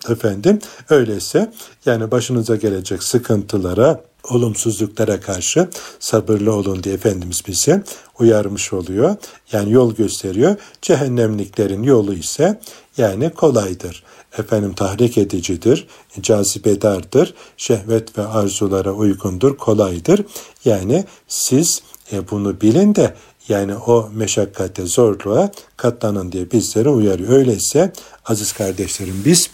Efendim 0.09 0.59
öyleyse 0.91 1.53
yani 1.87 2.11
başınıza 2.11 2.57
gelecek 2.57 3.03
sıkıntılara, 3.03 4.01
olumsuzluklara 4.31 5.21
karşı 5.21 5.69
sabırlı 6.01 6.55
olun 6.55 6.83
diye 6.83 6.95
Efendimiz 6.95 7.43
bizi 7.47 7.83
uyarmış 8.19 8.73
oluyor. 8.73 9.17
Yani 9.53 9.73
yol 9.73 9.95
gösteriyor. 9.95 10.57
Cehennemliklerin 10.83 11.83
yolu 11.83 12.15
ise 12.15 12.61
yani 12.97 13.31
kolaydır. 13.31 14.05
Efendim 14.39 14.75
tahrik 14.75 15.19
edicidir, 15.19 15.87
cazibedardır, 16.21 17.35
şehvet 17.57 18.19
ve 18.19 18.27
arzulara 18.27 18.93
uygundur, 18.93 19.57
kolaydır. 19.57 20.25
Yani 20.65 21.05
siz 21.29 21.83
e, 22.13 22.31
bunu 22.31 22.61
bilin 22.61 22.95
de 22.95 23.15
yani 23.49 23.77
o 23.77 24.11
meşakkate, 24.15 24.87
zorluğa 24.87 25.51
katlanın 25.77 26.33
diye 26.33 26.51
bizlere 26.51 26.89
uyarıyor. 26.89 27.33
Öyleyse 27.33 27.93
aziz 28.25 28.53
kardeşlerim 28.53 29.23
biz 29.25 29.51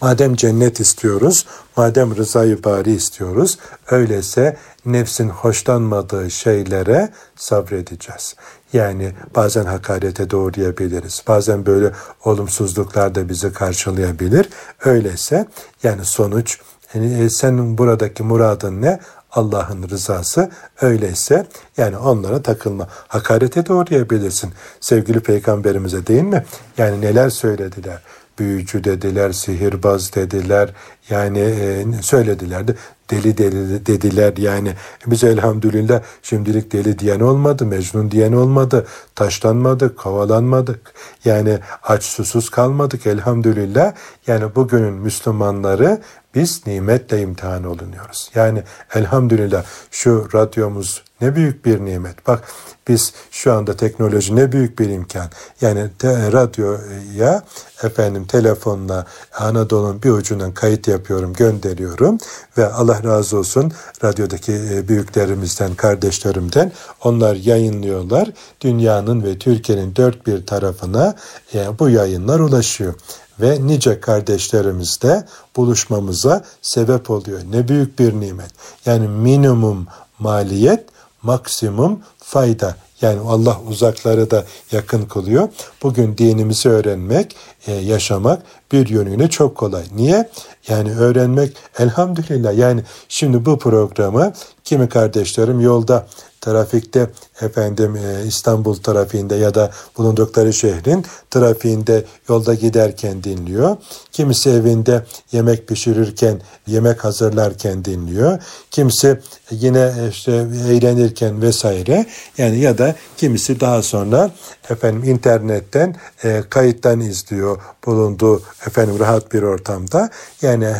Madem 0.00 0.36
cennet 0.36 0.80
istiyoruz, 0.80 1.46
madem 1.76 2.16
rızayı 2.16 2.64
bari 2.64 2.92
istiyoruz, 2.92 3.58
öyleyse 3.90 4.56
nefsin 4.86 5.28
hoşlanmadığı 5.28 6.30
şeylere 6.30 7.12
sabredeceğiz. 7.36 8.34
Yani 8.72 9.12
bazen 9.36 9.64
hakarete 9.64 10.30
doğrayabiliriz. 10.30 11.22
Bazen 11.28 11.66
böyle 11.66 11.92
olumsuzluklar 12.24 13.14
da 13.14 13.28
bizi 13.28 13.52
karşılayabilir. 13.52 14.48
Öyleyse 14.84 15.46
yani 15.82 16.04
sonuç 16.04 16.58
yani 16.94 17.22
e, 17.22 17.30
senin 17.30 17.78
buradaki 17.78 18.22
muradın 18.22 18.82
ne? 18.82 19.00
Allah'ın 19.32 19.88
rızası 19.88 20.50
öyleyse 20.80 21.46
yani 21.76 21.96
onlara 21.96 22.42
takılma. 22.42 22.88
Hakarete 22.90 23.66
doğrayabilirsin. 23.66 24.52
Sevgili 24.80 25.20
peygamberimize 25.20 26.06
değil 26.06 26.22
mi? 26.22 26.44
Yani 26.78 27.00
neler 27.00 27.30
söylediler 27.30 28.02
büyücü 28.38 28.84
dediler, 28.84 29.32
sihirbaz 29.32 30.14
dediler. 30.14 30.74
Yani 31.10 31.38
e, 31.38 31.86
söylediler 32.02 32.68
de 32.68 32.74
deli 33.10 33.38
deli 33.38 33.86
dediler 33.86 34.36
yani. 34.36 34.74
Biz 35.06 35.24
elhamdülillah 35.24 36.02
şimdilik 36.22 36.72
deli 36.72 36.98
diyen 36.98 37.20
olmadı, 37.20 37.66
mecnun 37.66 38.10
diyen 38.10 38.32
olmadı. 38.32 38.86
Taşlanmadık, 39.14 39.98
kovalanmadık. 39.98 40.94
Yani 41.24 41.58
aç 41.82 42.04
susuz 42.04 42.50
kalmadık 42.50 43.06
elhamdülillah. 43.06 43.92
Yani 44.26 44.54
bugünün 44.54 44.94
Müslümanları 44.94 46.00
biz 46.34 46.66
nimetle 46.66 47.20
imtihan 47.20 47.64
olunuyoruz. 47.64 48.30
Yani 48.34 48.62
elhamdülillah 48.94 49.64
şu 49.90 50.28
radyomuz 50.34 51.02
ne 51.20 51.36
büyük 51.36 51.64
bir 51.64 51.84
nimet. 51.84 52.26
Bak 52.26 52.44
biz 52.88 53.12
şu 53.30 53.52
anda 53.52 53.76
teknoloji 53.76 54.36
ne 54.36 54.52
büyük 54.52 54.78
bir 54.78 54.88
imkan. 54.88 55.26
Yani 55.60 55.88
te, 55.98 56.32
radyoya 56.32 57.42
efendim 57.82 58.26
telefonla 58.26 59.06
Anadolu'nun 59.38 60.02
bir 60.02 60.10
ucundan 60.10 60.54
kayıt 60.54 60.88
yapıyorum, 60.98 61.32
gönderiyorum 61.32 62.18
ve 62.58 62.66
Allah 62.66 63.04
razı 63.04 63.38
olsun 63.38 63.72
radyodaki 64.04 64.52
e, 64.52 64.88
büyüklerimizden, 64.88 65.74
kardeşlerimden 65.74 66.72
onlar 67.04 67.34
yayınlıyorlar. 67.34 68.30
Dünyanın 68.60 69.22
ve 69.22 69.38
Türkiye'nin 69.38 69.96
dört 69.96 70.26
bir 70.26 70.46
tarafına 70.46 71.14
e, 71.54 71.78
bu 71.78 71.88
yayınlar 71.88 72.40
ulaşıyor 72.40 72.94
ve 73.40 73.66
nice 73.66 74.00
kardeşlerimizle 74.00 75.24
buluşmamıza 75.56 76.44
sebep 76.62 77.10
oluyor. 77.10 77.40
Ne 77.50 77.68
büyük 77.68 77.98
bir 77.98 78.12
nimet. 78.12 78.50
Yani 78.86 79.08
minimum 79.08 79.86
maliyet, 80.18 80.84
maksimum 81.22 82.00
fayda. 82.18 82.76
Yani 83.00 83.20
Allah 83.20 83.60
uzakları 83.68 84.30
da 84.30 84.44
yakın 84.72 85.02
kılıyor. 85.02 85.48
Bugün 85.82 86.18
dinimizi 86.18 86.68
öğrenmek, 86.68 87.36
e, 87.66 87.72
yaşamak 87.72 88.42
bir 88.72 88.88
yönüyle 88.88 89.30
çok 89.30 89.56
kolay. 89.56 89.84
Niye? 89.94 90.30
Yani 90.68 90.96
öğrenmek 90.96 91.56
elhamdülillah. 91.78 92.58
Yani 92.58 92.82
şimdi 93.08 93.44
bu 93.46 93.58
programı 93.58 94.32
kimi 94.64 94.88
kardeşlerim 94.88 95.60
yolda 95.60 96.06
trafikte 96.40 97.10
efendim 97.40 97.96
e, 97.96 98.26
İstanbul 98.26 98.74
trafiğinde 98.74 99.34
ya 99.34 99.54
da 99.54 99.70
bulundukları 99.96 100.52
şehrin 100.52 101.04
trafiğinde 101.30 102.04
yolda 102.28 102.54
giderken 102.54 103.24
dinliyor. 103.24 103.76
Kimisi 104.12 104.50
evinde 104.50 105.04
yemek 105.32 105.68
pişirirken, 105.68 106.40
yemek 106.66 107.04
hazırlarken 107.04 107.84
dinliyor. 107.84 108.38
Kimisi 108.70 109.20
yine 109.50 109.92
işte 110.10 110.32
eğlenirken 110.68 111.42
vesaire. 111.42 112.06
Yani 112.38 112.58
ya 112.58 112.78
da 112.78 112.94
kimisi 113.16 113.60
daha 113.60 113.82
sonra 113.82 114.30
efendim 114.70 115.04
internetten 115.04 115.96
e, 116.24 116.42
kayıttan 116.50 117.00
izliyor 117.00 117.60
bulunduğu 117.86 118.42
efendim 118.66 118.98
rahat 118.98 119.32
bir 119.32 119.42
ortamda. 119.42 120.10
Yani 120.42 120.72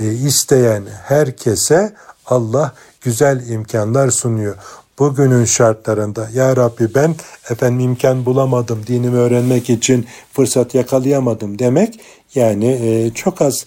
e, 0.00 0.12
isteyen 0.12 0.84
herkese 1.02 1.94
Allah 2.26 2.74
güzel 3.00 3.48
imkanlar 3.48 4.10
sunuyor 4.10 4.56
bugünün 4.98 5.44
şartlarında 5.44 6.28
ya 6.34 6.56
Rabbi 6.56 6.94
ben 6.94 7.14
efendim 7.50 7.80
imkan 7.80 8.26
bulamadım 8.26 8.86
dinimi 8.86 9.16
öğrenmek 9.16 9.70
için 9.70 10.06
fırsat 10.32 10.74
yakalayamadım 10.74 11.58
demek 11.58 12.00
yani 12.34 12.66
e, 12.66 13.10
çok 13.14 13.42
az 13.42 13.66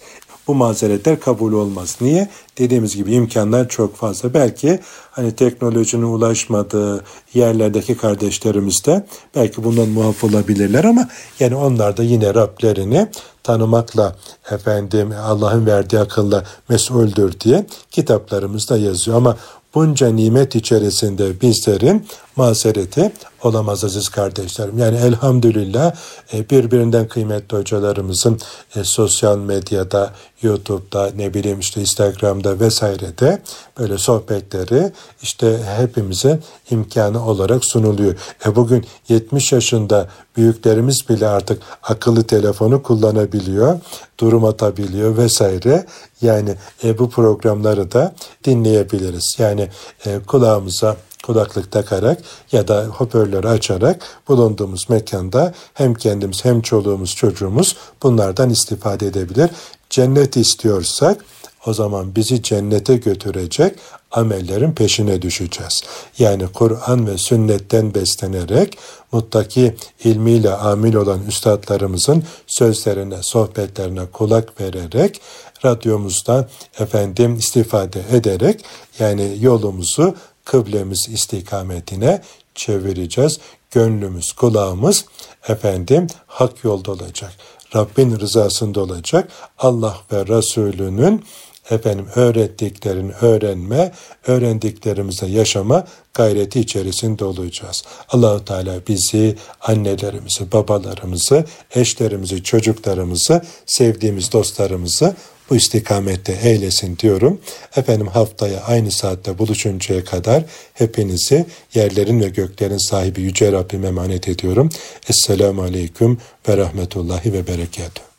bu 0.50 0.54
mazeretler 0.54 1.20
kabul 1.20 1.52
olmaz. 1.52 1.96
Niye? 2.00 2.28
Dediğimiz 2.58 2.96
gibi 2.96 3.12
imkanlar 3.12 3.68
çok 3.68 3.96
fazla. 3.96 4.34
Belki 4.34 4.80
hani 5.10 5.36
teknolojinin 5.36 6.02
ulaşmadığı 6.02 7.04
yerlerdeki 7.34 7.96
kardeşlerimiz 7.96 8.84
de 8.86 9.06
belki 9.34 9.64
bundan 9.64 9.88
muaf 9.88 10.24
olabilirler 10.24 10.84
ama 10.84 11.08
yani 11.40 11.54
onlar 11.54 11.96
da 11.96 12.02
yine 12.02 12.34
Rablerini 12.34 13.08
tanımakla 13.42 14.16
efendim 14.50 15.12
Allah'ın 15.22 15.66
verdiği 15.66 15.98
akılla 15.98 16.44
mesuldür 16.68 17.40
diye 17.40 17.66
kitaplarımızda 17.90 18.78
yazıyor. 18.78 19.16
Ama 19.16 19.36
bunca 19.74 20.10
nimet 20.10 20.54
içerisinde 20.54 21.40
bizlerin 21.40 22.06
mazereti 22.36 23.12
olamaz 23.42 23.84
aziz 23.84 24.08
kardeşlerim. 24.08 24.78
Yani 24.78 24.96
elhamdülillah 24.96 25.94
e, 26.32 26.50
birbirinden 26.50 27.08
kıymetli 27.08 27.56
hocalarımızın 27.56 28.38
e, 28.76 28.84
sosyal 28.84 29.38
medyada, 29.38 30.14
YouTube'da, 30.42 31.10
ne 31.16 31.34
bileyim 31.34 31.60
işte 31.60 31.80
Instagram'da 31.80 32.60
vesairede 32.60 33.42
böyle 33.78 33.98
sohbetleri 33.98 34.92
işte 35.22 35.58
hepimize 35.76 36.38
imkanı 36.70 37.26
olarak 37.26 37.64
sunuluyor. 37.64 38.14
E 38.46 38.56
bugün 38.56 38.86
70 39.08 39.52
yaşında 39.52 40.08
büyüklerimiz 40.36 41.08
bile 41.08 41.28
artık 41.28 41.62
akıllı 41.82 42.22
telefonu 42.22 42.82
kullanabiliyor, 42.82 43.80
durum 44.20 44.44
atabiliyor 44.44 45.16
vesaire. 45.16 45.86
Yani 46.22 46.54
e, 46.84 46.98
bu 46.98 47.10
programları 47.10 47.92
da 47.92 48.14
dinleyebiliriz. 48.44 49.36
Yani 49.38 49.68
e, 50.06 50.18
kulağımıza 50.26 50.96
kulaklık 51.26 51.72
takarak 51.72 52.22
ya 52.52 52.68
da 52.68 52.84
hoparlörü 52.84 53.48
açarak 53.48 54.02
bulunduğumuz 54.28 54.90
mekanda 54.90 55.54
hem 55.74 55.94
kendimiz 55.94 56.44
hem 56.44 56.60
çoluğumuz 56.60 57.14
çocuğumuz 57.14 57.76
bunlardan 58.02 58.50
istifade 58.50 59.06
edebilir. 59.06 59.50
Cennet 59.90 60.36
istiyorsak 60.36 61.24
o 61.66 61.74
zaman 61.74 62.16
bizi 62.16 62.42
cennete 62.42 62.96
götürecek 62.96 63.78
amellerin 64.10 64.72
peşine 64.72 65.22
düşeceğiz. 65.22 65.82
Yani 66.18 66.46
Kur'an 66.54 67.06
ve 67.06 67.18
sünnetten 67.18 67.94
beslenerek 67.94 68.78
muttaki 69.12 69.74
ilmiyle 70.04 70.50
amil 70.54 70.94
olan 70.94 71.26
üstadlarımızın 71.26 72.24
sözlerine, 72.46 73.16
sohbetlerine 73.22 74.06
kulak 74.12 74.60
vererek 74.60 75.20
radyomuzda 75.64 76.48
efendim 76.78 77.36
istifade 77.36 78.02
ederek 78.12 78.64
yani 78.98 79.36
yolumuzu 79.40 80.14
kıblemiz 80.50 81.08
istikametine 81.08 82.22
çevireceğiz. 82.54 83.38
Gönlümüz, 83.70 84.32
kulağımız 84.32 85.04
efendim 85.48 86.06
hak 86.26 86.64
yolda 86.64 86.90
olacak. 86.90 87.32
Rabbin 87.74 88.20
rızasında 88.20 88.80
olacak. 88.80 89.28
Allah 89.58 89.96
ve 90.12 90.26
Resulünün 90.26 91.24
efendim 91.70 92.06
öğrettiklerini 92.14 93.12
öğrenme, 93.20 93.92
öğrendiklerimize 94.26 95.26
yaşama 95.26 95.86
gayreti 96.14 96.60
içerisinde 96.60 97.24
olacağız. 97.24 97.82
Allahu 98.08 98.44
Teala 98.44 98.80
bizi, 98.88 99.36
annelerimizi, 99.60 100.52
babalarımızı, 100.52 101.44
eşlerimizi, 101.74 102.42
çocuklarımızı, 102.42 103.42
sevdiğimiz 103.66 104.32
dostlarımızı 104.32 105.16
bu 105.50 105.56
istikamette 105.56 106.38
eylesin 106.42 106.98
diyorum. 106.98 107.40
Efendim 107.76 108.06
haftaya 108.06 108.60
aynı 108.60 108.92
saatte 108.92 109.38
buluşuncaya 109.38 110.04
kadar 110.04 110.44
hepinizi 110.74 111.46
yerlerin 111.74 112.20
ve 112.20 112.28
göklerin 112.28 112.90
sahibi 112.90 113.20
Yüce 113.20 113.52
Rabbime 113.52 113.88
emanet 113.88 114.28
ediyorum. 114.28 114.68
Esselamu 115.08 115.62
Aleyküm 115.62 116.18
ve 116.48 116.56
Rahmetullahi 116.56 117.32
ve 117.32 117.46
Berekatuhu. 117.46 118.09